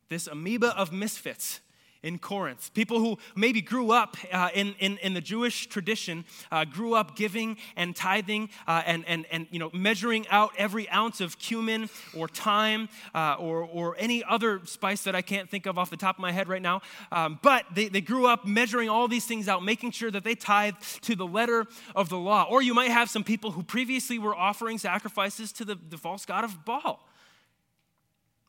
this 0.10 0.28
amoeba 0.28 0.76
of 0.78 0.92
misfits 0.92 1.62
in 2.02 2.18
Corinth. 2.18 2.74
People 2.74 3.00
who 3.00 3.18
maybe 3.36 3.62
grew 3.62 3.92
up 3.92 4.16
uh, 4.32 4.50
in, 4.54 4.74
in, 4.80 4.98
in, 5.00 5.14
the 5.14 5.22
Jewish 5.22 5.68
tradition, 5.68 6.24
uh, 6.52 6.64
grew 6.64 6.94
up 6.94 7.16
giving 7.16 7.58
and 7.76 7.96
tithing 7.96 8.50
uh, 8.68 8.84
and, 8.86 9.04
and, 9.08 9.26
and 9.32 9.48
you 9.52 9.60
know, 9.60 9.70
measuring 9.74 10.28
out 10.30 10.52
every 10.58 10.90
ounce 10.90 11.20
of 11.20 11.38
cumin 11.40 11.90
or 12.16 12.28
thyme 12.28 12.88
uh, 13.14 13.36
or, 13.38 13.64
or 13.64 13.96
any 14.00 14.24
other 14.24 14.62
spice 14.66 15.04
that 15.04 15.16
I 15.16 15.22
can't 15.22 15.50
think 15.50 15.66
of 15.66 15.78
off 15.78 15.90
the 15.90 15.98
top 15.98 16.16
of 16.16 16.22
my 16.22 16.32
head 16.32 16.48
right 16.48 16.62
now. 16.62 16.82
Um, 17.12 17.40
but 17.42 17.66
they, 17.74 17.90
they 17.90 18.02
grew 18.02 18.28
up 18.28 18.46
measuring 18.46 18.88
all 18.88 19.08
these 19.08 19.26
things 19.26 19.50
out, 19.50 19.64
making 19.64 19.92
sure 19.92 20.12
that 20.12 20.24
they 20.24 20.36
tithe 20.36 20.76
to 21.02 21.16
the 21.16 21.28
letter 21.28 21.66
of 21.96 22.08
the 22.08 22.18
law. 22.18 22.48
Or 22.50 22.62
you 22.62 22.74
might 22.74 22.92
have 22.92 23.10
some 23.10 23.26
people 23.26 23.52
who 23.52 23.64
previously 23.64 24.20
were 24.20 24.36
offering 24.36 24.78
sacrifices 24.78 25.52
to 25.54 25.66
the, 25.66 25.78
the 25.90 25.98
false 25.98 26.26
god 26.26 26.46
of 26.46 26.64
Baal. 26.64 27.06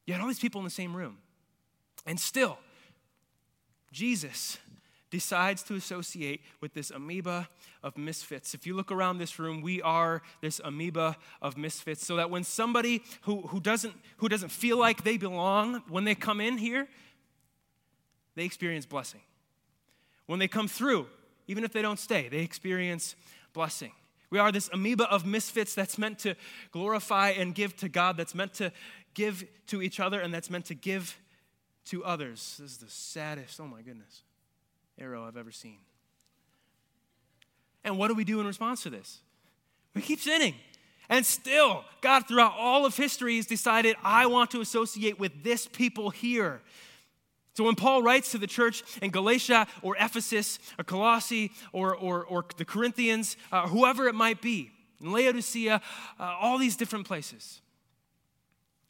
You 0.07 0.15
had 0.15 0.23
all 0.23 0.29
these 0.29 0.39
people 0.39 0.61
in 0.61 0.65
the 0.65 0.71
same 0.71 0.95
room. 0.97 1.19
And 2.07 2.19
still, 2.19 2.59
Jesus 3.92 4.59
decides 5.11 5.62
to 5.64 5.74
associate 5.74 6.40
with 6.61 6.72
this 6.72 6.90
amoeba 6.90 7.48
of 7.83 7.98
misfits. 7.98 8.55
If 8.55 8.66
you 8.66 8.74
look 8.74 8.92
around 8.92 9.18
this 9.18 9.38
room, 9.38 9.61
we 9.61 9.83
are 9.83 10.22
this 10.40 10.61
amoeba 10.62 11.16
of 11.42 11.57
misfits. 11.57 12.07
So 12.07 12.16
that 12.16 12.31
when 12.31 12.44
somebody 12.44 13.03
who, 13.22 13.42
who, 13.42 13.61
doesn't, 13.61 13.94
who 14.18 14.29
doesn't 14.29 14.50
feel 14.50 14.79
like 14.79 15.03
they 15.03 15.16
belong, 15.16 15.83
when 15.88 16.05
they 16.05 16.14
come 16.14 16.40
in 16.40 16.59
here, 16.59 16.87
they 18.37 18.44
experience 18.44 18.87
blessing. 18.87 19.20
When 20.26 20.38
they 20.38 20.48
come 20.48 20.68
through, 20.68 21.09
even 21.48 21.64
if 21.64 21.72
they 21.72 21.83
don't 21.83 21.98
stay, 21.98 22.29
they 22.29 22.38
experience 22.38 23.16
blessing. 23.53 23.92
We 24.31 24.38
are 24.38 24.53
this 24.53 24.70
amoeba 24.72 25.11
of 25.11 25.26
misfits 25.26 25.74
that's 25.74 25.98
meant 25.98 26.20
to 26.20 26.37
glorify 26.70 27.31
and 27.31 27.53
give 27.53 27.74
to 27.79 27.88
God, 27.88 28.16
that's 28.16 28.35
meant 28.35 28.55
to 28.55 28.70
give 29.14 29.44
to 29.66 29.83
each 29.83 29.98
other, 29.98 30.20
and 30.20 30.33
that's 30.33 30.50
meant 30.50 30.66
to 30.66 30.74
give 30.74 31.18
to 31.87 32.05
others. 32.05 32.57
This 32.61 32.73
is 32.73 32.79
the 32.79 32.90
saddest, 32.90 33.61
oh 33.61 33.66
my 33.66 33.83
goodness, 33.83 34.23
arrow 34.99 35.27
I've 35.27 35.37
ever 35.37 35.53
seen. 35.53 35.79
And 37.85 37.99
what 37.99 38.09
do 38.09 38.14
we 38.14 38.25
do 38.25 38.40
in 38.40 38.47
response 38.47 38.83
to 38.83 38.90
this? 38.90 39.21
We 39.95 40.03
keep 40.03 40.21
sinning. 40.21 40.55
And 41.09 41.27
still, 41.27 41.85
God, 42.03 42.29
throughout 42.29 42.55
all 42.57 42.87
of 42.87 42.97
history, 42.97 43.37
has 43.37 43.47
decided, 43.47 43.97
I 44.05 44.27
want 44.27 44.51
to 44.53 44.61
associate 44.61 45.19
with 45.19 45.43
this 45.43 45.66
people 45.66 46.11
here. 46.11 46.61
So 47.55 47.64
when 47.64 47.75
Paul 47.75 48.03
writes 48.03 48.31
to 48.31 48.38
the 48.38 48.47
church 48.47 48.85
in 49.03 49.11
Galatia 49.11 49.66
or 49.83 49.97
Ephesus 49.99 50.61
or 50.79 50.85
Colossae 50.85 51.51
or, 51.73 51.97
or, 51.97 52.25
or 52.25 52.45
the 52.57 52.64
Corinthians, 52.64 53.37
uh, 53.51 53.66
whoever 53.66 54.07
it 54.07 54.14
might 54.14 54.40
be, 54.40 54.71
in 55.01 55.11
Laodicea, 55.11 55.81
uh, 56.19 56.23
all 56.40 56.59
these 56.59 56.77
different 56.77 57.07
places, 57.07 57.61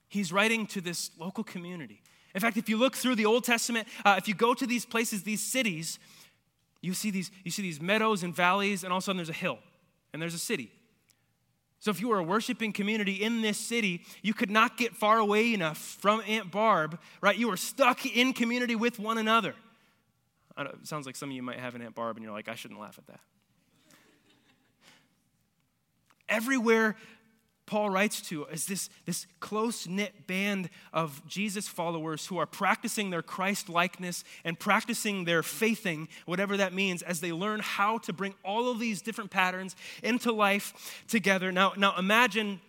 he's 0.08 0.32
writing 0.32 0.66
to 0.66 0.80
this 0.80 1.10
local 1.18 1.42
community. 1.42 2.02
In 2.34 2.40
fact, 2.40 2.56
if 2.56 2.68
you 2.68 2.76
look 2.76 2.96
through 2.96 3.16
the 3.16 3.26
Old 3.26 3.44
Testament, 3.44 3.88
uh, 4.04 4.14
if 4.18 4.28
you 4.28 4.34
go 4.34 4.54
to 4.54 4.66
these 4.66 4.84
places, 4.84 5.22
these 5.22 5.42
cities, 5.42 5.98
you 6.80 6.94
see 6.94 7.10
these, 7.10 7.30
you 7.44 7.50
see 7.50 7.62
these 7.62 7.80
meadows 7.80 8.22
and 8.22 8.34
valleys, 8.34 8.84
and 8.84 8.92
all 8.92 8.98
of 8.98 9.02
a 9.02 9.04
sudden 9.04 9.16
there's 9.16 9.28
a 9.28 9.32
hill 9.32 9.58
and 10.12 10.22
there's 10.22 10.34
a 10.34 10.38
city. 10.38 10.70
So, 11.80 11.90
if 11.90 12.00
you 12.00 12.08
were 12.08 12.18
a 12.18 12.22
worshiping 12.22 12.72
community 12.72 13.22
in 13.22 13.40
this 13.40 13.56
city, 13.56 14.04
you 14.22 14.34
could 14.34 14.50
not 14.50 14.76
get 14.76 14.94
far 14.94 15.18
away 15.18 15.54
enough 15.54 15.78
from 15.78 16.22
Aunt 16.28 16.50
Barb, 16.50 17.00
right? 17.22 17.36
You 17.36 17.48
were 17.48 17.56
stuck 17.56 18.04
in 18.04 18.34
community 18.34 18.76
with 18.76 18.98
one 18.98 19.16
another. 19.16 19.54
it 20.58 20.86
sounds 20.86 21.06
like 21.06 21.16
some 21.16 21.30
of 21.30 21.36
you 21.36 21.42
might 21.42 21.58
have 21.58 21.74
an 21.74 21.82
Aunt 21.82 21.94
Barb 21.94 22.16
and 22.16 22.24
you're 22.24 22.34
like, 22.34 22.48
I 22.48 22.54
shouldn't 22.54 22.78
laugh 22.78 22.98
at 22.98 23.06
that. 23.06 23.20
Everywhere 26.28 26.96
Paul 27.70 27.90
writes 27.90 28.20
to 28.22 28.46
is 28.46 28.66
this, 28.66 28.90
this 29.06 29.28
close 29.38 29.86
knit 29.86 30.26
band 30.26 30.70
of 30.92 31.24
Jesus 31.28 31.68
followers 31.68 32.26
who 32.26 32.36
are 32.36 32.44
practicing 32.44 33.10
their 33.10 33.22
Christ 33.22 33.68
likeness 33.68 34.24
and 34.44 34.58
practicing 34.58 35.24
their 35.24 35.44
faithing, 35.44 36.08
whatever 36.26 36.56
that 36.56 36.74
means, 36.74 37.00
as 37.00 37.20
they 37.20 37.30
learn 37.30 37.60
how 37.60 37.98
to 37.98 38.12
bring 38.12 38.34
all 38.44 38.72
of 38.72 38.80
these 38.80 39.00
different 39.00 39.30
patterns 39.30 39.76
into 40.02 40.32
life 40.32 41.04
together. 41.06 41.52
Now, 41.52 41.72
now 41.76 41.96
imagine 41.96 42.60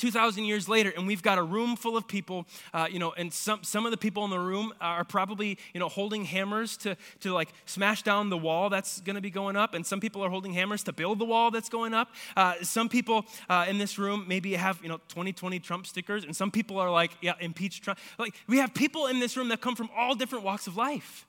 2,000 0.00 0.44
years 0.44 0.66
later, 0.66 0.92
and 0.96 1.06
we've 1.06 1.22
got 1.22 1.36
a 1.36 1.42
room 1.42 1.76
full 1.76 1.94
of 1.94 2.08
people, 2.08 2.46
uh, 2.72 2.88
you 2.90 2.98
know, 2.98 3.12
and 3.18 3.30
some, 3.32 3.62
some 3.62 3.84
of 3.84 3.90
the 3.90 3.98
people 3.98 4.24
in 4.24 4.30
the 4.30 4.38
room 4.40 4.72
are 4.80 5.04
probably, 5.04 5.58
you 5.74 5.78
know, 5.78 5.90
holding 5.90 6.24
hammers 6.24 6.78
to, 6.78 6.96
to 7.20 7.32
like 7.32 7.50
smash 7.66 8.02
down 8.02 8.30
the 8.30 8.38
wall 8.38 8.70
that's 8.70 9.00
going 9.02 9.16
to 9.16 9.20
be 9.20 9.30
going 9.30 9.56
up, 9.56 9.74
and 9.74 9.84
some 9.84 10.00
people 10.00 10.24
are 10.24 10.30
holding 10.30 10.54
hammers 10.54 10.82
to 10.82 10.92
build 10.92 11.18
the 11.18 11.24
wall 11.26 11.50
that's 11.50 11.68
going 11.68 11.92
up. 11.92 12.08
Uh, 12.34 12.54
some 12.62 12.88
people 12.88 13.26
uh, 13.50 13.66
in 13.68 13.76
this 13.76 13.98
room 13.98 14.24
maybe 14.26 14.54
have, 14.54 14.80
you 14.82 14.88
know, 14.88 14.96
2020 15.08 15.58
Trump 15.60 15.86
stickers, 15.86 16.24
and 16.24 16.34
some 16.34 16.50
people 16.50 16.78
are 16.78 16.90
like, 16.90 17.10
yeah, 17.20 17.34
impeach 17.38 17.82
Trump. 17.82 17.98
Like, 18.18 18.34
we 18.46 18.56
have 18.56 18.72
people 18.72 19.06
in 19.06 19.20
this 19.20 19.36
room 19.36 19.48
that 19.50 19.60
come 19.60 19.76
from 19.76 19.90
all 19.94 20.14
different 20.14 20.44
walks 20.44 20.66
of 20.66 20.78
life. 20.78 21.26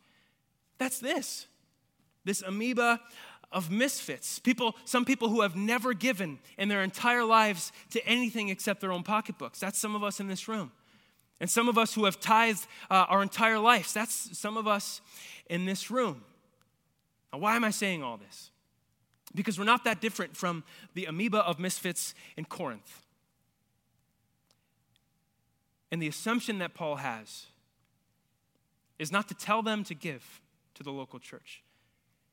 That's 0.77 0.99
this. 0.99 1.45
This 2.23 2.41
amoeba 2.41 3.01
of 3.51 3.69
misfits. 3.69 4.39
People, 4.39 4.75
some 4.85 5.05
people 5.05 5.29
who 5.29 5.41
have 5.41 5.55
never 5.55 5.93
given 5.93 6.39
in 6.57 6.69
their 6.69 6.83
entire 6.83 7.23
lives 7.23 7.71
to 7.91 8.05
anything 8.05 8.49
except 8.49 8.81
their 8.81 8.91
own 8.91 9.03
pocketbooks. 9.03 9.59
That's 9.59 9.77
some 9.77 9.95
of 9.95 10.03
us 10.03 10.19
in 10.19 10.27
this 10.27 10.47
room. 10.47 10.71
And 11.39 11.49
some 11.49 11.67
of 11.67 11.77
us 11.77 11.93
who 11.93 12.05
have 12.05 12.19
tithed 12.19 12.67
uh, 12.89 13.05
our 13.09 13.21
entire 13.21 13.59
lives. 13.59 13.93
That's 13.93 14.37
some 14.37 14.57
of 14.57 14.67
us 14.67 15.01
in 15.49 15.65
this 15.65 15.89
room. 15.89 16.23
Now, 17.33 17.39
why 17.39 17.55
am 17.55 17.63
I 17.63 17.71
saying 17.71 18.03
all 18.03 18.17
this? 18.17 18.51
Because 19.33 19.57
we're 19.57 19.65
not 19.65 19.83
that 19.85 20.01
different 20.01 20.37
from 20.37 20.63
the 20.93 21.05
amoeba 21.05 21.39
of 21.39 21.59
misfits 21.59 22.13
in 22.37 22.45
Corinth. 22.45 23.01
And 25.91 26.01
the 26.01 26.07
assumption 26.07 26.59
that 26.59 26.73
Paul 26.73 26.97
has 26.97 27.47
is 28.99 29.11
not 29.11 29.27
to 29.29 29.33
tell 29.33 29.61
them 29.61 29.83
to 29.85 29.95
give 29.95 30.41
to 30.75 30.83
the 30.83 30.91
local 30.91 31.19
church, 31.19 31.63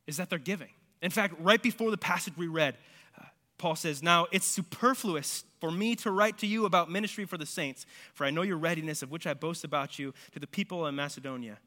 is 0.07 0.17
that 0.19 0.29
they're 0.31 0.39
giving. 0.39 0.69
In 1.03 1.11
fact, 1.11 1.35
right 1.39 1.63
before 1.63 1.91
the 1.91 1.99
passage 1.99 2.35
we 2.37 2.49
read, 2.49 2.77
uh, 3.19 3.25
Paul 3.57 3.77
says, 3.77 4.03
Now 4.03 4.27
it's 4.33 4.47
superfluous 4.47 5.45
for 5.61 5.71
me 5.71 5.97
to 5.97 6.11
write 6.11 6.39
to 6.39 6.47
you 6.47 6.65
about 6.65 6.91
ministry 6.91 7.25
for 7.25 7.37
the 7.37 7.47
saints, 7.47 7.87
for 8.15 8.25
I 8.25 8.31
know 8.31 8.43
your 8.43 8.57
readiness, 8.57 9.03
of 9.03 9.11
which 9.11 9.27
I 9.27 9.35
boast 9.35 9.65
about 9.65 9.99
you 9.99 10.13
to 10.33 10.41
the 10.41 10.47
people 10.47 10.87
in 10.87 10.95
Macedonia. 10.95 11.59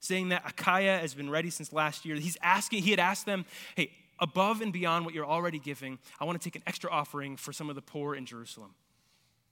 Saying 0.00 0.28
that 0.30 0.42
Achaia 0.46 0.98
has 0.98 1.14
been 1.14 1.30
ready 1.30 1.50
since 1.50 1.72
last 1.72 2.04
year. 2.04 2.16
He's 2.16 2.36
asking, 2.42 2.82
he 2.82 2.90
had 2.90 3.00
asked 3.00 3.26
them, 3.26 3.44
Hey, 3.74 3.90
above 4.18 4.60
and 4.60 4.72
beyond 4.72 5.04
what 5.04 5.14
you're 5.14 5.26
already 5.26 5.58
giving, 5.58 5.98
I 6.20 6.24
want 6.24 6.40
to 6.40 6.44
take 6.44 6.56
an 6.56 6.62
extra 6.66 6.90
offering 6.90 7.36
for 7.36 7.52
some 7.52 7.68
of 7.68 7.76
the 7.76 7.82
poor 7.82 8.14
in 8.14 8.26
Jerusalem. 8.26 8.74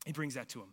He 0.06 0.12
brings 0.12 0.34
that 0.34 0.48
to 0.50 0.60
him. 0.60 0.72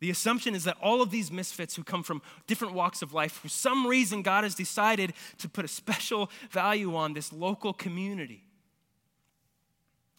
The 0.00 0.10
assumption 0.10 0.54
is 0.54 0.64
that 0.64 0.76
all 0.82 1.00
of 1.00 1.10
these 1.10 1.32
misfits 1.32 1.74
who 1.74 1.82
come 1.82 2.02
from 2.02 2.20
different 2.46 2.74
walks 2.74 3.00
of 3.00 3.14
life, 3.14 3.32
for 3.32 3.48
some 3.48 3.86
reason, 3.86 4.22
God 4.22 4.44
has 4.44 4.54
decided 4.54 5.14
to 5.38 5.48
put 5.48 5.64
a 5.64 5.68
special 5.68 6.30
value 6.50 6.94
on 6.94 7.14
this 7.14 7.32
local 7.32 7.72
community. 7.72 8.44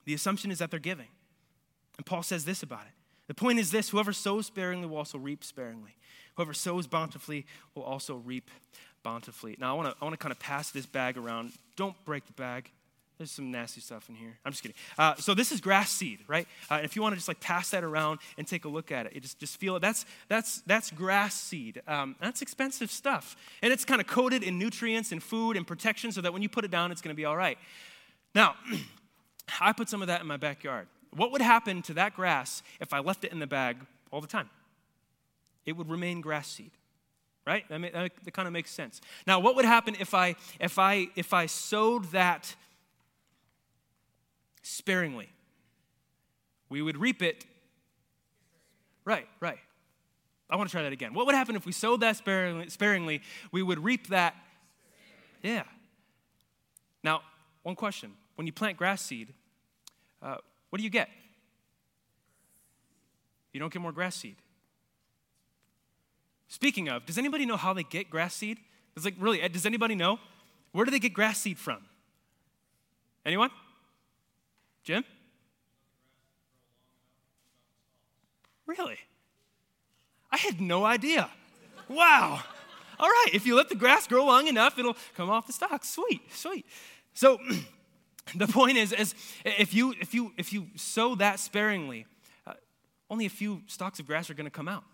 The 0.05 0.13
assumption 0.13 0.51
is 0.51 0.59
that 0.59 0.71
they're 0.71 0.79
giving. 0.79 1.09
And 1.97 2.05
Paul 2.05 2.23
says 2.23 2.45
this 2.45 2.63
about 2.63 2.85
it. 2.85 2.93
The 3.27 3.33
point 3.33 3.59
is 3.59 3.71
this 3.71 3.89
whoever 3.89 4.13
sows 4.13 4.47
sparingly 4.47 4.87
will 4.87 4.97
also 4.97 5.17
reap 5.17 5.43
sparingly. 5.43 5.95
Whoever 6.35 6.53
sows 6.53 6.87
bountifully 6.87 7.45
will 7.75 7.83
also 7.83 8.15
reap 8.15 8.49
bountifully. 9.03 9.57
Now, 9.59 9.73
I 9.73 9.77
want 9.77 9.89
to 9.89 9.95
I 10.01 10.05
wanna 10.05 10.17
kind 10.17 10.31
of 10.31 10.39
pass 10.39 10.71
this 10.71 10.85
bag 10.85 11.17
around. 11.17 11.51
Don't 11.75 11.95
break 12.05 12.25
the 12.25 12.33
bag. 12.33 12.71
There's 13.17 13.31
some 13.31 13.49
nasty 13.49 13.81
stuff 13.81 14.09
in 14.09 14.15
here. 14.15 14.37
I'm 14.45 14.51
just 14.51 14.61
kidding. 14.61 14.77
Uh, 14.95 15.15
so 15.15 15.33
this 15.33 15.51
is 15.51 15.59
grass 15.59 15.89
seed, 15.89 16.19
right? 16.27 16.47
Uh, 16.69 16.81
if 16.83 16.95
you 16.95 17.01
want 17.01 17.13
to 17.13 17.17
just 17.17 17.27
like 17.27 17.39
pass 17.39 17.71
that 17.71 17.83
around 17.83 18.19
and 18.37 18.47
take 18.47 18.65
a 18.65 18.67
look 18.67 18.91
at 18.91 19.07
it, 19.07 19.15
you 19.15 19.21
just 19.21 19.39
just 19.39 19.57
feel 19.59 19.75
it. 19.75 19.79
That's 19.79 20.05
that's 20.27 20.61
that's 20.67 20.91
grass 20.91 21.33
seed. 21.33 21.81
Um, 21.87 22.15
that's 22.21 22.43
expensive 22.43 22.91
stuff, 22.91 23.35
and 23.63 23.73
it's 23.73 23.85
kind 23.85 23.99
of 23.99 24.05
coated 24.05 24.43
in 24.43 24.59
nutrients 24.59 25.11
and 25.11 25.21
food 25.21 25.57
and 25.57 25.65
protection, 25.65 26.11
so 26.11 26.21
that 26.21 26.31
when 26.31 26.43
you 26.43 26.49
put 26.49 26.63
it 26.63 26.69
down, 26.69 26.91
it's 26.91 27.01
going 27.01 27.15
to 27.15 27.17
be 27.17 27.25
all 27.25 27.35
right. 27.35 27.57
Now, 28.35 28.55
I 29.59 29.73
put 29.73 29.89
some 29.89 30.01
of 30.01 30.07
that 30.09 30.21
in 30.21 30.27
my 30.27 30.37
backyard. 30.37 30.87
What 31.15 31.31
would 31.31 31.41
happen 31.41 31.81
to 31.83 31.95
that 31.95 32.15
grass 32.15 32.61
if 32.79 32.93
I 32.93 32.99
left 32.99 33.23
it 33.23 33.31
in 33.31 33.39
the 33.39 33.47
bag 33.47 33.77
all 34.11 34.21
the 34.21 34.27
time? 34.27 34.49
It 35.65 35.75
would 35.75 35.89
remain 35.89 36.21
grass 36.21 36.47
seed 36.47 36.71
right 37.47 37.63
that, 37.69 38.11
that, 38.25 38.33
kind 38.33 38.45
of 38.45 38.51
makes 38.51 38.69
sense 38.69 38.99
now 39.25 39.39
what 39.39 39.55
would 39.55 39.63
happen 39.63 39.95
if 40.01 40.13
i 40.13 40.35
if 40.59 40.77
i 40.77 41.07
if 41.15 41.33
i 41.33 41.45
sowed 41.45 42.03
that 42.11 42.57
sparingly. 44.67 45.29
We 46.69 46.81
would 46.81 46.97
reap 46.97 47.21
it. 47.21 47.45
Right, 49.05 49.27
right. 49.39 49.59
I 50.49 50.55
want 50.55 50.69
to 50.69 50.71
try 50.71 50.83
that 50.83 50.93
again. 50.93 51.13
What 51.13 51.25
would 51.25 51.35
happen 51.35 51.55
if 51.55 51.65
we 51.65 51.71
sowed 51.71 52.01
that 52.01 52.17
sparingly? 52.17 52.69
sparingly 52.69 53.21
we 53.51 53.61
would 53.61 53.83
reap 53.83 54.07
that. 54.07 54.35
Yeah. 55.41 55.63
Now, 57.03 57.21
one 57.63 57.75
question. 57.75 58.13
When 58.35 58.47
you 58.47 58.53
plant 58.53 58.77
grass 58.77 59.01
seed, 59.01 59.33
uh, 60.21 60.37
what 60.69 60.77
do 60.77 60.83
you 60.83 60.89
get? 60.89 61.09
You 63.53 63.59
don't 63.59 63.71
get 63.71 63.81
more 63.81 63.91
grass 63.91 64.15
seed. 64.15 64.35
Speaking 66.47 66.87
of, 66.87 67.05
does 67.05 67.17
anybody 67.17 67.45
know 67.45 67.57
how 67.57 67.73
they 67.73 67.83
get 67.83 68.09
grass 68.09 68.35
seed? 68.35 68.59
It's 68.95 69.05
like, 69.05 69.15
really, 69.19 69.45
does 69.49 69.65
anybody 69.65 69.95
know? 69.95 70.19
Where 70.71 70.85
do 70.85 70.91
they 70.91 70.99
get 70.99 71.13
grass 71.13 71.39
seed 71.39 71.57
from? 71.57 71.79
Anyone? 73.25 73.49
Jim? 74.87 75.03
Really? 78.65 78.97
I 80.31 80.37
had 80.37 80.61
no 80.61 80.85
idea. 80.85 81.29
Wow. 81.89 82.41
All 82.97 83.09
right, 83.09 83.27
if 83.33 83.45
you 83.45 83.57
let 83.57 83.67
the 83.67 83.75
grass 83.75 84.07
grow 84.07 84.23
long 84.23 84.47
enough, 84.47 84.79
it'll 84.79 84.95
come 85.17 85.29
off 85.29 85.45
the 85.45 85.51
stalks. 85.51 85.89
Sweet, 85.89 86.21
sweet. 86.33 86.65
So 87.13 87.37
the 88.35 88.47
point 88.47 88.77
is, 88.77 88.93
is 88.93 89.13
if 89.43 89.73
you 89.73 89.93
if 89.99 90.13
you 90.13 90.31
if 90.37 90.53
you 90.53 90.67
sow 90.77 91.15
that 91.15 91.41
sparingly, 91.41 92.05
uh, 92.45 92.53
only 93.09 93.25
a 93.25 93.29
few 93.29 93.63
stalks 93.67 93.99
of 93.99 94.07
grass 94.07 94.29
are 94.29 94.35
going 94.35 94.45
to 94.45 94.49
come 94.49 94.69
out. 94.69 94.85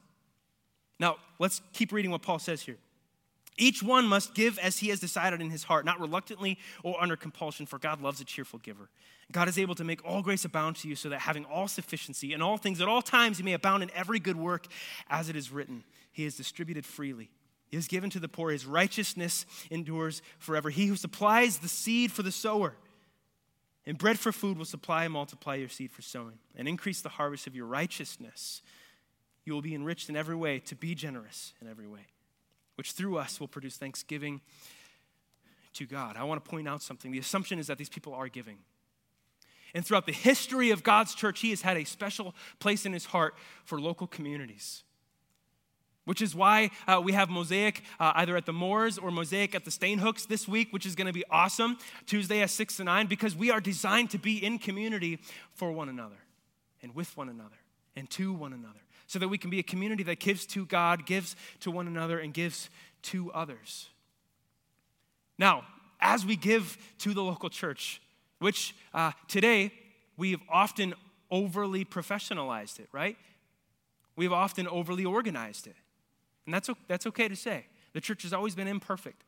Now 0.99 1.17
let's 1.37 1.61
keep 1.71 1.91
reading 1.91 2.09
what 2.09 2.23
Paul 2.23 2.39
says 2.39 2.63
here. 2.63 2.77
Each 3.57 3.83
one 3.83 4.05
must 4.05 4.33
give 4.33 4.57
as 4.59 4.79
he 4.79 4.89
has 4.89 4.99
decided 4.99 5.41
in 5.41 5.49
his 5.49 5.63
heart, 5.63 5.85
not 5.85 5.99
reluctantly 5.99 6.57
or 6.83 7.01
under 7.01 7.15
compulsion, 7.15 7.65
for 7.65 7.77
God 7.77 8.01
loves 8.01 8.19
a 8.19 8.25
cheerful 8.25 8.59
giver. 8.59 8.89
God 9.31 9.47
is 9.47 9.57
able 9.57 9.75
to 9.75 9.83
make 9.83 10.03
all 10.05 10.21
grace 10.21 10.45
abound 10.45 10.75
to 10.77 10.87
you, 10.87 10.95
so 10.95 11.09
that 11.09 11.19
having 11.19 11.45
all 11.45 11.67
sufficiency 11.67 12.33
in 12.33 12.41
all 12.41 12.57
things 12.57 12.81
at 12.81 12.87
all 12.87 13.01
times, 13.01 13.39
you 13.39 13.45
may 13.45 13.53
abound 13.53 13.83
in 13.83 13.91
every 13.95 14.19
good 14.19 14.37
work, 14.37 14.67
as 15.09 15.29
it 15.29 15.35
is 15.35 15.51
written, 15.51 15.83
He 16.11 16.23
has 16.23 16.35
distributed 16.35 16.85
freely 16.85 17.29
He 17.69 17.77
has 17.77 17.87
given 17.87 18.09
to 18.11 18.19
the 18.19 18.27
poor. 18.27 18.51
His 18.51 18.65
righteousness 18.65 19.45
endures 19.69 20.21
forever. 20.39 20.69
He 20.69 20.87
who 20.87 20.95
supplies 20.95 21.59
the 21.59 21.69
seed 21.69 22.11
for 22.11 22.23
the 22.23 22.31
sower 22.31 22.73
and 23.85 23.97
bread 23.97 24.17
for 24.17 24.31
food 24.31 24.57
will 24.57 24.65
supply 24.65 25.03
and 25.03 25.13
multiply 25.13 25.55
your 25.55 25.69
seed 25.69 25.91
for 25.91 26.01
sowing 26.01 26.39
and 26.55 26.67
increase 26.67 27.01
the 27.01 27.09
harvest 27.09 27.47
of 27.47 27.55
your 27.55 27.65
righteousness. 27.65 28.61
You 29.45 29.53
will 29.53 29.61
be 29.61 29.75
enriched 29.75 30.09
in 30.09 30.15
every 30.15 30.35
way 30.35 30.59
to 30.59 30.75
be 30.75 30.95
generous 30.95 31.53
in 31.61 31.67
every 31.67 31.87
way, 31.87 32.07
which 32.75 32.91
through 32.91 33.17
us 33.17 33.39
will 33.39 33.47
produce 33.47 33.77
thanksgiving 33.77 34.41
to 35.73 35.85
God. 35.85 36.17
I 36.17 36.23
want 36.23 36.43
to 36.43 36.49
point 36.49 36.67
out 36.67 36.81
something. 36.81 37.11
The 37.11 37.19
assumption 37.19 37.59
is 37.59 37.67
that 37.67 37.77
these 37.77 37.89
people 37.89 38.13
are 38.13 38.27
giving. 38.27 38.59
And 39.73 39.85
throughout 39.85 40.05
the 40.05 40.13
history 40.13 40.69
of 40.69 40.83
God's 40.83 41.15
church, 41.15 41.39
He 41.39 41.49
has 41.49 41.61
had 41.61 41.77
a 41.77 41.83
special 41.83 42.35
place 42.59 42.85
in 42.85 42.93
His 42.93 43.05
heart 43.05 43.35
for 43.65 43.79
local 43.79 44.07
communities 44.07 44.83
which 46.05 46.21
is 46.21 46.35
why 46.35 46.69
uh, 46.87 47.01
we 47.03 47.13
have 47.13 47.29
Mosaic 47.29 47.81
uh, 47.99 48.11
either 48.15 48.35
at 48.35 48.45
the 48.45 48.53
Moors 48.53 48.97
or 48.97 49.11
Mosaic 49.11 49.55
at 49.55 49.65
the 49.65 49.71
Stainhooks 49.71 50.27
this 50.27 50.47
week, 50.47 50.71
which 50.71 50.85
is 50.85 50.95
going 50.95 51.07
to 51.07 51.13
be 51.13 51.23
awesome. 51.29 51.77
Tuesday 52.05 52.41
at 52.41 52.49
6 52.49 52.77
to 52.77 52.83
9, 52.83 53.07
because 53.07 53.35
we 53.35 53.51
are 53.51 53.61
designed 53.61 54.09
to 54.11 54.17
be 54.17 54.43
in 54.43 54.59
community 54.59 55.19
for 55.53 55.71
one 55.71 55.89
another 55.89 56.17
and 56.81 56.93
with 56.93 57.15
one 57.15 57.29
another 57.29 57.55
and 57.95 58.09
to 58.11 58.33
one 58.33 58.53
another, 58.53 58.79
so 59.13 59.19
that 59.19 59.27
we 59.27 59.37
can 59.37 59.51
be 59.51 59.59
a 59.59 59.63
community 59.63 60.01
that 60.01 60.17
gives 60.17 60.43
to 60.47 60.65
God, 60.65 61.05
gives 61.05 61.35
to 61.59 61.69
one 61.69 61.85
another, 61.85 62.17
and 62.17 62.33
gives 62.33 62.71
to 63.03 63.31
others. 63.31 63.89
Now, 65.37 65.65
as 66.01 66.25
we 66.25 66.35
give 66.35 66.79
to 66.97 67.13
the 67.13 67.21
local 67.21 67.51
church, 67.51 68.01
which 68.39 68.73
uh, 68.91 69.11
today 69.27 69.71
we've 70.17 70.39
often 70.49 70.95
overly 71.29 71.85
professionalized 71.85 72.79
it, 72.79 72.89
right? 72.91 73.15
We've 74.15 74.33
often 74.33 74.67
overly 74.67 75.05
organized 75.05 75.67
it. 75.67 75.75
And 76.47 76.53
that's, 76.55 76.71
that's 76.87 77.05
okay 77.05 77.27
to 77.27 77.35
say. 77.35 77.67
The 77.93 78.01
church 78.01 78.23
has 78.23 78.33
always 78.33 78.55
been 78.55 78.67
imperfect. 78.67 79.23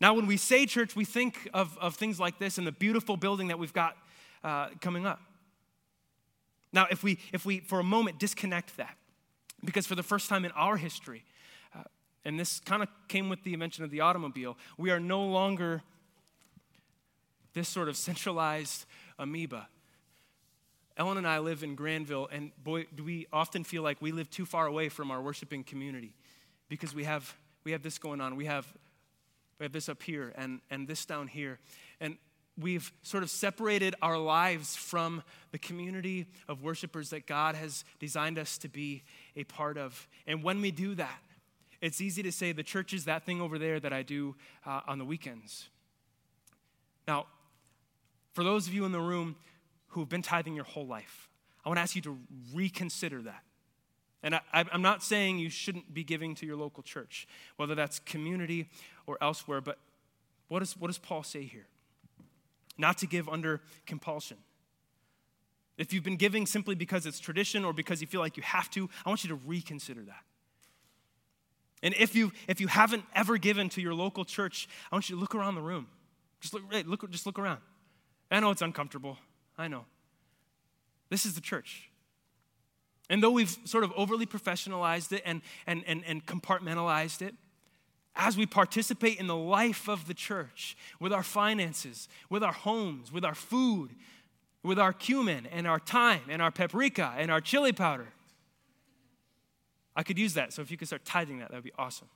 Now, 0.00 0.14
when 0.14 0.26
we 0.26 0.38
say 0.38 0.64
church, 0.64 0.96
we 0.96 1.04
think 1.04 1.50
of, 1.52 1.76
of 1.82 1.96
things 1.96 2.18
like 2.18 2.38
this 2.38 2.56
and 2.56 2.66
the 2.66 2.72
beautiful 2.72 3.18
building 3.18 3.48
that 3.48 3.58
we've 3.58 3.74
got 3.74 3.94
uh, 4.42 4.68
coming 4.80 5.04
up. 5.04 5.20
Now, 6.72 6.86
if 6.90 7.02
we, 7.02 7.18
if 7.34 7.44
we, 7.44 7.60
for 7.60 7.78
a 7.78 7.84
moment, 7.84 8.18
disconnect 8.18 8.74
that, 8.78 8.96
because 9.64 9.86
for 9.86 9.94
the 9.94 10.02
first 10.02 10.28
time 10.28 10.44
in 10.44 10.52
our 10.52 10.76
history, 10.76 11.24
uh, 11.74 11.82
and 12.24 12.38
this 12.38 12.60
kind 12.60 12.82
of 12.82 12.88
came 13.08 13.28
with 13.28 13.42
the 13.42 13.54
invention 13.54 13.84
of 13.84 13.90
the 13.90 14.00
automobile, 14.00 14.56
we 14.76 14.90
are 14.90 15.00
no 15.00 15.24
longer 15.24 15.82
this 17.54 17.68
sort 17.68 17.88
of 17.88 17.96
centralized 17.96 18.86
amoeba. 19.18 19.68
Ellen 20.96 21.16
and 21.16 21.28
I 21.28 21.38
live 21.38 21.62
in 21.62 21.76
Granville, 21.76 22.28
and 22.30 22.50
boy, 22.62 22.86
do 22.94 23.04
we 23.04 23.26
often 23.32 23.62
feel 23.62 23.82
like 23.82 24.02
we 24.02 24.10
live 24.10 24.28
too 24.30 24.44
far 24.44 24.66
away 24.66 24.88
from 24.88 25.10
our 25.10 25.22
worshiping 25.22 25.62
community 25.62 26.14
because 26.68 26.94
we 26.94 27.04
have, 27.04 27.36
we 27.64 27.72
have 27.72 27.82
this 27.82 27.98
going 27.98 28.20
on. 28.20 28.34
We 28.36 28.46
have, 28.46 28.66
we 29.58 29.64
have 29.64 29.72
this 29.72 29.88
up 29.88 30.02
here 30.02 30.32
and, 30.36 30.60
and 30.70 30.88
this 30.88 31.06
down 31.06 31.28
here. 31.28 31.60
And 32.00 32.18
we've 32.58 32.92
sort 33.02 33.22
of 33.22 33.30
separated 33.30 33.94
our 34.02 34.18
lives 34.18 34.74
from 34.74 35.22
the 35.52 35.58
community 35.58 36.26
of 36.48 36.62
worshipers 36.62 37.10
that 37.10 37.26
God 37.26 37.54
has 37.54 37.84
designed 37.98 38.38
us 38.38 38.58
to 38.58 38.68
be 38.68 39.02
a 39.36 39.44
part 39.44 39.78
of. 39.78 40.08
And 40.26 40.42
when 40.42 40.60
we 40.60 40.70
do 40.70 40.94
that, 40.96 41.22
it's 41.80 42.00
easy 42.00 42.22
to 42.24 42.32
say 42.32 42.52
the 42.52 42.62
church 42.62 42.92
is 42.92 43.04
that 43.04 43.24
thing 43.24 43.40
over 43.40 43.58
there 43.58 43.78
that 43.78 43.92
I 43.92 44.02
do 44.02 44.34
uh, 44.66 44.80
on 44.88 44.98
the 44.98 45.04
weekends. 45.04 45.68
Now, 47.06 47.26
for 48.32 48.42
those 48.42 48.66
of 48.66 48.74
you 48.74 48.84
in 48.84 48.92
the 48.92 49.00
room 49.00 49.36
who 49.88 50.00
have 50.00 50.08
been 50.08 50.22
tithing 50.22 50.54
your 50.54 50.64
whole 50.64 50.86
life, 50.86 51.28
I 51.64 51.68
want 51.68 51.78
to 51.78 51.82
ask 51.82 51.94
you 51.94 52.02
to 52.02 52.18
reconsider 52.52 53.22
that. 53.22 53.42
And 54.22 54.34
I, 54.34 54.64
am 54.72 54.82
not 54.82 55.02
saying 55.04 55.38
you 55.38 55.48
shouldn't 55.48 55.94
be 55.94 56.02
giving 56.02 56.34
to 56.36 56.46
your 56.46 56.56
local 56.56 56.82
church, 56.82 57.28
whether 57.56 57.76
that's 57.76 58.00
community 58.00 58.68
or 59.06 59.16
elsewhere, 59.20 59.60
but 59.60 59.78
what, 60.48 60.62
is, 60.62 60.76
what 60.76 60.88
does 60.88 60.98
Paul 60.98 61.22
say 61.22 61.44
here? 61.44 61.66
Not 62.78 62.98
to 62.98 63.06
give 63.06 63.28
under 63.28 63.60
compulsion. 63.86 64.38
If 65.76 65.92
you've 65.92 66.04
been 66.04 66.16
giving 66.16 66.46
simply 66.46 66.74
because 66.74 67.06
it's 67.06 67.20
tradition 67.20 67.64
or 67.64 67.72
because 67.72 68.00
you 68.00 68.06
feel 68.06 68.20
like 68.20 68.36
you 68.36 68.42
have 68.42 68.70
to, 68.70 68.88
I 69.04 69.08
want 69.08 69.24
you 69.24 69.28
to 69.28 69.38
reconsider 69.46 70.02
that. 70.02 70.24
And 71.82 71.94
if 71.94 72.16
you, 72.16 72.32
if 72.48 72.60
you 72.60 72.66
haven't 72.66 73.04
ever 73.14 73.38
given 73.38 73.68
to 73.70 73.80
your 73.80 73.94
local 73.94 74.24
church, 74.24 74.68
I 74.90 74.96
want 74.96 75.08
you 75.08 75.16
to 75.16 75.20
look 75.20 75.34
around 75.34 75.54
the 75.54 75.62
room. 75.62 75.86
Just 76.40 76.54
look, 76.54 76.62
hey, 76.72 76.82
look, 76.82 77.08
just 77.10 77.26
look 77.26 77.38
around. 77.38 77.60
I 78.30 78.40
know 78.40 78.50
it's 78.50 78.62
uncomfortable. 78.62 79.18
I 79.56 79.68
know. 79.68 79.84
This 81.08 81.24
is 81.24 81.34
the 81.34 81.40
church. 81.40 81.90
And 83.08 83.22
though 83.22 83.30
we've 83.30 83.56
sort 83.64 83.84
of 83.84 83.92
overly 83.96 84.26
professionalized 84.26 85.12
it 85.12 85.22
and, 85.24 85.40
and, 85.66 85.82
and, 85.86 86.04
and 86.06 86.26
compartmentalized 86.26 87.22
it, 87.22 87.34
as 88.18 88.36
we 88.36 88.44
participate 88.44 89.18
in 89.18 89.28
the 89.28 89.36
life 89.36 89.88
of 89.88 90.08
the 90.08 90.12
church 90.12 90.76
with 90.98 91.12
our 91.12 91.22
finances, 91.22 92.08
with 92.28 92.42
our 92.42 92.52
homes, 92.52 93.12
with 93.12 93.24
our 93.24 93.34
food, 93.34 93.94
with 94.64 94.78
our 94.78 94.92
cumin 94.92 95.46
and 95.46 95.66
our 95.68 95.78
thyme 95.78 96.22
and 96.28 96.42
our 96.42 96.50
paprika 96.50 97.14
and 97.16 97.30
our 97.30 97.40
chili 97.40 97.72
powder. 97.72 98.08
I 99.94 100.02
could 100.02 100.18
use 100.18 100.34
that, 100.34 100.52
so 100.52 100.62
if 100.62 100.70
you 100.70 100.76
could 100.76 100.88
start 100.88 101.04
tithing 101.04 101.38
that, 101.38 101.50
that 101.50 101.56
would 101.56 101.64
be 101.64 101.72
awesome. 101.78 102.08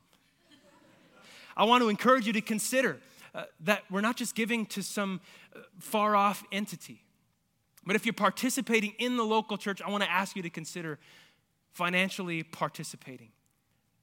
I 1.56 1.64
want 1.64 1.82
to 1.82 1.88
encourage 1.88 2.26
you 2.26 2.32
to 2.32 2.40
consider 2.40 2.98
uh, 3.34 3.44
that 3.60 3.84
we're 3.90 4.00
not 4.00 4.16
just 4.16 4.34
giving 4.34 4.66
to 4.66 4.82
some 4.82 5.20
uh, 5.54 5.60
far 5.78 6.16
off 6.16 6.42
entity. 6.50 7.04
But 7.84 7.96
if 7.96 8.06
you're 8.06 8.12
participating 8.12 8.94
in 8.98 9.16
the 9.16 9.24
local 9.24 9.56
church, 9.56 9.80
I 9.82 9.90
want 9.90 10.02
to 10.02 10.10
ask 10.10 10.36
you 10.36 10.42
to 10.42 10.50
consider 10.50 10.98
financially 11.72 12.42
participating 12.42 13.30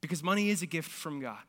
because 0.02 0.24
money 0.24 0.50
is 0.50 0.62
a 0.62 0.66
gift 0.66 0.90
from 0.90 1.20
God. 1.20 1.40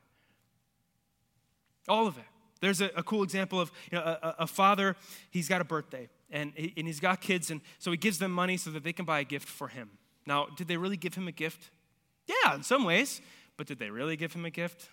All 1.87 2.07
of 2.07 2.17
it. 2.17 2.23
There's 2.59 2.79
a, 2.79 2.91
a 2.95 3.03
cool 3.03 3.23
example 3.23 3.59
of 3.59 3.71
you 3.91 3.97
know, 3.97 4.03
a, 4.03 4.35
a, 4.39 4.47
father, 4.47 4.95
he's 5.31 5.47
got 5.47 5.61
a 5.61 5.63
birthday 5.63 6.09
and, 6.29 6.53
he, 6.55 6.73
and 6.77 6.85
he's 6.85 6.99
got 6.99 7.19
kids, 7.19 7.49
and 7.49 7.59
so 7.79 7.91
he 7.91 7.97
gives 7.97 8.19
them 8.19 8.31
money 8.31 8.55
so 8.55 8.69
that 8.69 8.83
they 8.83 8.93
can 8.93 9.03
buy 9.03 9.19
a 9.19 9.23
gift 9.23 9.47
for 9.47 9.67
him. 9.67 9.89
Now, 10.25 10.47
did 10.55 10.67
they 10.67 10.77
really 10.77 10.95
give 10.95 11.15
him 11.15 11.27
a 11.27 11.31
gift? 11.31 11.71
Yeah, 12.27 12.55
in 12.55 12.63
some 12.63 12.83
ways, 12.83 13.19
but 13.57 13.67
did 13.67 13.79
they 13.79 13.89
really 13.89 14.15
give 14.15 14.33
him 14.33 14.45
a 14.45 14.49
gift? 14.49 14.89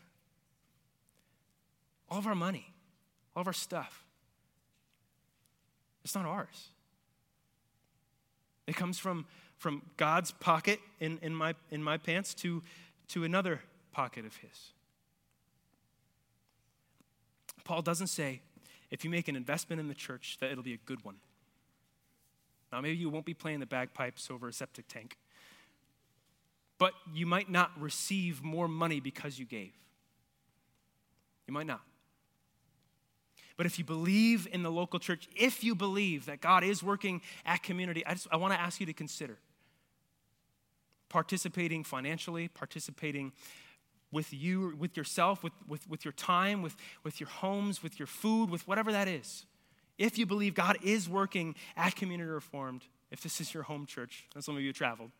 All 2.10 2.18
of 2.18 2.26
our 2.26 2.34
money, 2.34 2.72
all 3.36 3.42
of 3.42 3.46
our 3.46 3.52
stuff, 3.52 4.04
it's 6.02 6.14
not 6.14 6.24
ours. 6.24 6.70
It 8.66 8.76
comes 8.76 8.98
from, 8.98 9.26
from 9.56 9.82
God's 9.96 10.30
pocket 10.30 10.80
in, 11.00 11.18
in, 11.22 11.34
my, 11.34 11.54
in 11.70 11.82
my 11.82 11.98
pants 11.98 12.34
to, 12.34 12.62
to 13.08 13.24
another 13.24 13.60
pocket 13.92 14.24
of 14.24 14.36
His. 14.36 14.72
Paul 17.68 17.82
doesn't 17.82 18.06
say 18.06 18.40
if 18.90 19.04
you 19.04 19.10
make 19.10 19.28
an 19.28 19.36
investment 19.36 19.78
in 19.78 19.88
the 19.88 19.94
church 19.94 20.38
that 20.40 20.50
it'll 20.50 20.64
be 20.64 20.72
a 20.72 20.80
good 20.86 21.04
one. 21.04 21.16
Now, 22.72 22.80
maybe 22.80 22.96
you 22.96 23.10
won't 23.10 23.26
be 23.26 23.34
playing 23.34 23.60
the 23.60 23.66
bagpipes 23.66 24.30
over 24.30 24.48
a 24.48 24.54
septic 24.54 24.88
tank, 24.88 25.18
but 26.78 26.94
you 27.12 27.26
might 27.26 27.50
not 27.50 27.70
receive 27.78 28.42
more 28.42 28.68
money 28.68 29.00
because 29.00 29.38
you 29.38 29.44
gave. 29.44 29.72
You 31.46 31.52
might 31.52 31.66
not. 31.66 31.82
But 33.58 33.66
if 33.66 33.78
you 33.78 33.84
believe 33.84 34.48
in 34.50 34.62
the 34.62 34.72
local 34.72 34.98
church, 34.98 35.28
if 35.36 35.62
you 35.62 35.74
believe 35.74 36.24
that 36.24 36.40
God 36.40 36.64
is 36.64 36.82
working 36.82 37.20
at 37.44 37.62
community, 37.62 38.02
I, 38.06 38.14
just, 38.14 38.28
I 38.32 38.36
want 38.38 38.54
to 38.54 38.60
ask 38.60 38.80
you 38.80 38.86
to 38.86 38.94
consider 38.94 39.36
participating 41.10 41.84
financially, 41.84 42.48
participating 42.48 43.32
with 44.10 44.32
you, 44.32 44.74
with 44.78 44.96
yourself, 44.96 45.42
with, 45.42 45.52
with, 45.66 45.88
with 45.88 46.04
your 46.04 46.12
time, 46.12 46.62
with, 46.62 46.76
with 47.04 47.20
your 47.20 47.28
homes, 47.28 47.82
with 47.82 47.98
your 47.98 48.06
food, 48.06 48.50
with 48.50 48.66
whatever 48.66 48.92
that 48.92 49.08
is. 49.08 49.44
If 49.98 50.16
you 50.16 50.26
believe 50.26 50.54
God 50.54 50.78
is 50.82 51.08
working 51.08 51.54
at 51.76 51.96
Community 51.96 52.30
Reformed, 52.30 52.82
if 53.10 53.20
this 53.20 53.40
is 53.40 53.52
your 53.52 53.64
home 53.64 53.86
church, 53.86 54.26
and 54.34 54.42
some 54.42 54.56
of 54.56 54.62
you 54.62 54.72
traveled, 54.72 55.10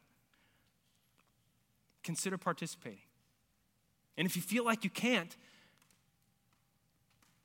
consider 2.02 2.38
participating. 2.38 3.00
And 4.16 4.26
if 4.26 4.36
you 4.36 4.42
feel 4.42 4.64
like 4.64 4.84
you 4.84 4.90
can't, 4.90 5.36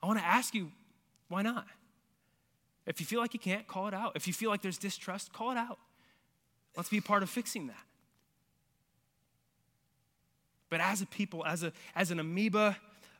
I 0.01 0.07
want 0.07 0.19
to 0.19 0.25
ask 0.25 0.53
you 0.53 0.71
why 1.29 1.41
not? 1.41 1.65
If 2.85 2.99
you 2.99 3.05
feel 3.05 3.19
like 3.19 3.33
you 3.33 3.39
can't, 3.39 3.65
call 3.67 3.87
it 3.87 3.93
out. 3.93 4.11
If 4.15 4.27
you 4.27 4.33
feel 4.33 4.49
like 4.49 4.61
there's 4.61 4.77
distrust, 4.77 5.33
call 5.33 5.51
it 5.51 5.57
out. 5.57 5.79
Let's 6.75 6.89
be 6.89 6.97
a 6.97 7.01
part 7.01 7.23
of 7.23 7.29
fixing 7.29 7.67
that. 7.67 7.85
But 10.73 10.81
as 10.81 11.03
a 11.03 11.05
people, 11.05 11.45
as, 11.45 11.61
a, 11.61 11.71
as 11.95 12.09
an 12.09 12.19
amoeba 12.19 12.75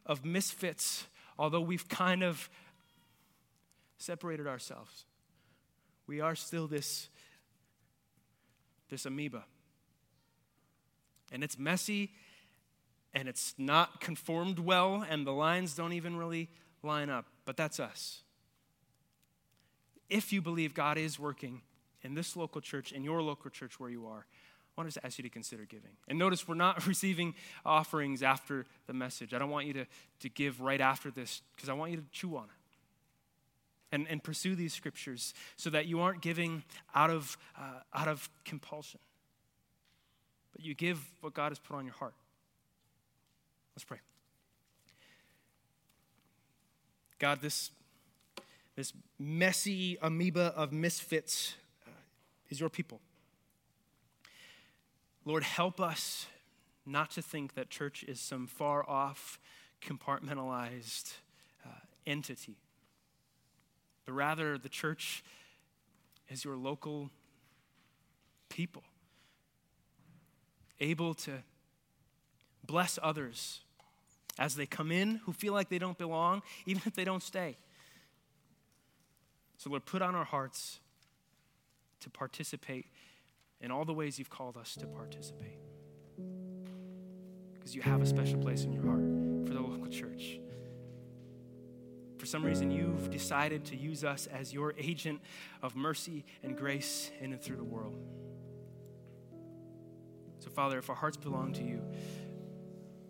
of 0.08 0.26
misfits, 0.26 1.06
although 1.38 1.62
we've 1.62 1.88
kind 1.88 2.24
of 2.24 2.50
separated 4.00 4.48
ourselves, 4.48 5.06
we 6.08 6.20
are 6.20 6.34
still 6.34 6.66
this, 6.66 7.10
this 8.90 9.06
amoeba. 9.06 9.44
And 11.32 11.44
it's 11.44 11.60
messy 11.60 12.10
and 13.14 13.30
it's 13.30 13.54
not 13.60 14.02
conformed 14.02 14.58
well, 14.58 15.06
and 15.08 15.28
the 15.28 15.32
lines 15.32 15.76
don't 15.76 15.94
even 15.94 16.18
really 16.18 16.50
line 16.82 17.12
up, 17.12 17.28
but 17.46 17.56
that's 17.56 17.80
us. 17.80 18.24
If 20.10 20.34
you 20.34 20.42
believe 20.42 20.74
God 20.74 20.98
is 20.98 21.20
working 21.20 21.62
in 22.02 22.16
this 22.16 22.36
local 22.36 22.62
church, 22.62 22.92
in 22.92 23.04
your 23.04 23.22
local 23.22 23.52
church 23.52 23.80
where 23.80 23.92
you 23.92 24.08
are, 24.08 24.26
I 24.76 24.82
want 24.82 24.92
to 24.92 25.06
ask 25.06 25.20
you 25.20 25.24
to 25.24 25.30
consider 25.30 25.66
giving. 25.66 25.92
And 26.08 26.18
notice 26.18 26.48
we're 26.48 26.56
not 26.56 26.88
receiving 26.88 27.36
offerings 27.66 28.24
after 28.24 28.66
the 28.88 28.94
message. 28.94 29.34
I 29.34 29.38
don't 29.38 29.52
want 29.52 29.68
you 29.68 29.74
to, 29.74 29.86
to 30.22 30.30
give 30.30 30.62
right 30.62 30.82
after 30.82 31.12
this 31.12 31.42
because 31.56 31.70
I 31.70 31.74
want 31.74 31.92
you 31.92 31.98
to 31.98 32.04
chew 32.12 32.36
on 32.38 32.46
it. 32.46 32.50
And, 33.92 34.08
and 34.10 34.24
pursue 34.24 34.56
these 34.56 34.74
scriptures 34.74 35.36
so 35.56 35.70
that 35.70 35.86
you 35.86 36.00
aren't 36.00 36.24
giving 36.24 36.64
out 36.96 37.12
of, 37.12 37.38
uh, 37.56 37.82
out 37.94 38.08
of 38.08 38.28
compulsion, 38.44 39.00
but 40.52 40.66
you 40.66 40.74
give 40.74 41.00
what 41.22 41.36
God 41.36 41.52
has 41.52 41.60
put 41.60 41.76
on 41.76 41.86
your 41.86 41.94
heart. 41.94 42.16
Let's 43.76 43.84
pray. 43.84 44.00
God, 47.20 47.40
this, 47.40 47.70
this 48.76 48.94
messy 49.20 50.00
amoeba 50.02 50.54
of 50.56 50.74
misfits 50.74 51.54
uh, 51.86 51.92
is 52.50 52.60
your 52.60 52.70
people. 52.70 53.00
Lord, 55.26 55.44
help 55.44 55.80
us 55.80 56.28
not 56.86 57.12
to 57.12 57.22
think 57.22 57.56
that 57.56 57.70
church 57.70 58.04
is 58.04 58.20
some 58.20 58.46
far 58.46 58.88
off, 58.90 59.40
compartmentalized 59.82 61.14
uh, 61.66 61.70
entity, 62.06 62.58
but 64.06 64.14
rather 64.14 64.58
the 64.58 64.70
church 64.70 65.24
is 66.30 66.44
your 66.44 66.58
local 66.58 67.10
people, 68.50 68.84
able 70.80 71.14
to 71.14 71.32
bless 72.66 73.00
others 73.02 73.62
as 74.38 74.56
they 74.56 74.66
come 74.66 74.92
in 74.92 75.18
who 75.26 75.32
feel 75.32 75.54
like 75.54 75.70
they 75.70 75.80
don't 75.80 75.98
belong, 75.98 76.42
even 76.66 76.82
if 76.86 76.96
they 76.96 77.06
don't 77.06 77.24
stay. 77.24 77.58
So, 79.58 79.70
Lord, 79.70 79.86
put 79.86 80.02
on 80.02 80.16
our 80.16 80.26
hearts 80.26 80.80
to 82.02 82.10
participate 82.10 82.88
in 83.64 83.72
all 83.72 83.86
the 83.86 83.94
ways 83.94 84.20
you've 84.20 84.30
called 84.30 84.58
us 84.58 84.76
to 84.76 84.86
participate. 84.86 85.58
Because 87.54 87.74
you 87.74 87.82
have 87.82 88.02
a 88.02 88.06
special 88.06 88.38
place 88.38 88.66
in 88.66 88.74
your 88.74 88.86
heart 88.86 89.48
for 89.48 89.54
the 89.54 89.62
local 89.62 89.88
church. 89.88 90.40
For 92.18 92.26
some 92.26 92.44
reason, 92.44 92.70
you've 92.70 93.10
decided 93.10 93.66
to 93.66 93.78
use 93.78 94.04
us 94.04 94.28
as 94.28 94.54
your 94.54 94.74
agent 94.78 95.22
of 95.62 95.76
mercy 95.76 96.26
and 96.44 96.58
grace 96.58 97.10
in 97.20 97.32
and 97.32 97.42
through 97.42 97.58
the 97.58 97.64
world. 97.64 97.98
So, 100.40 100.50
Father, 100.50 100.78
if 100.78 100.90
our 100.90 100.96
hearts 100.96 101.16
belong 101.16 101.54
to 101.54 101.64
you, 101.64 101.82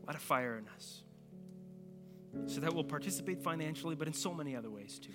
light 0.06 0.16
a 0.16 0.20
fire 0.20 0.58
in 0.58 0.68
us 0.76 1.04
so 2.46 2.60
that 2.62 2.74
we'll 2.74 2.84
participate 2.84 3.42
financially, 3.42 3.96
but 3.96 4.08
in 4.08 4.14
so 4.14 4.34
many 4.34 4.56
other 4.56 4.70
ways 4.70 5.00
too. 5.00 5.14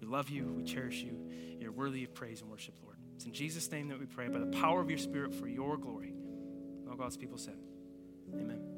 We 0.00 0.06
love 0.06 0.30
you, 0.30 0.52
we 0.56 0.62
cherish 0.62 1.02
you. 1.02 1.28
You're 1.58 1.72
worthy 1.72 2.04
of 2.04 2.14
praise 2.14 2.40
and 2.40 2.50
worship, 2.50 2.74
Lord. 2.84 2.97
It's 3.18 3.26
in 3.26 3.32
Jesus' 3.32 3.68
name 3.72 3.88
that 3.88 3.98
we 3.98 4.06
pray 4.06 4.28
by 4.28 4.38
the 4.38 4.46
power 4.46 4.80
of 4.80 4.88
your 4.88 4.98
Spirit 5.00 5.34
for 5.34 5.48
your 5.48 5.76
glory. 5.76 6.14
All 6.88 6.94
God's 6.94 7.16
people 7.16 7.36
said, 7.36 7.56
Amen. 8.32 8.77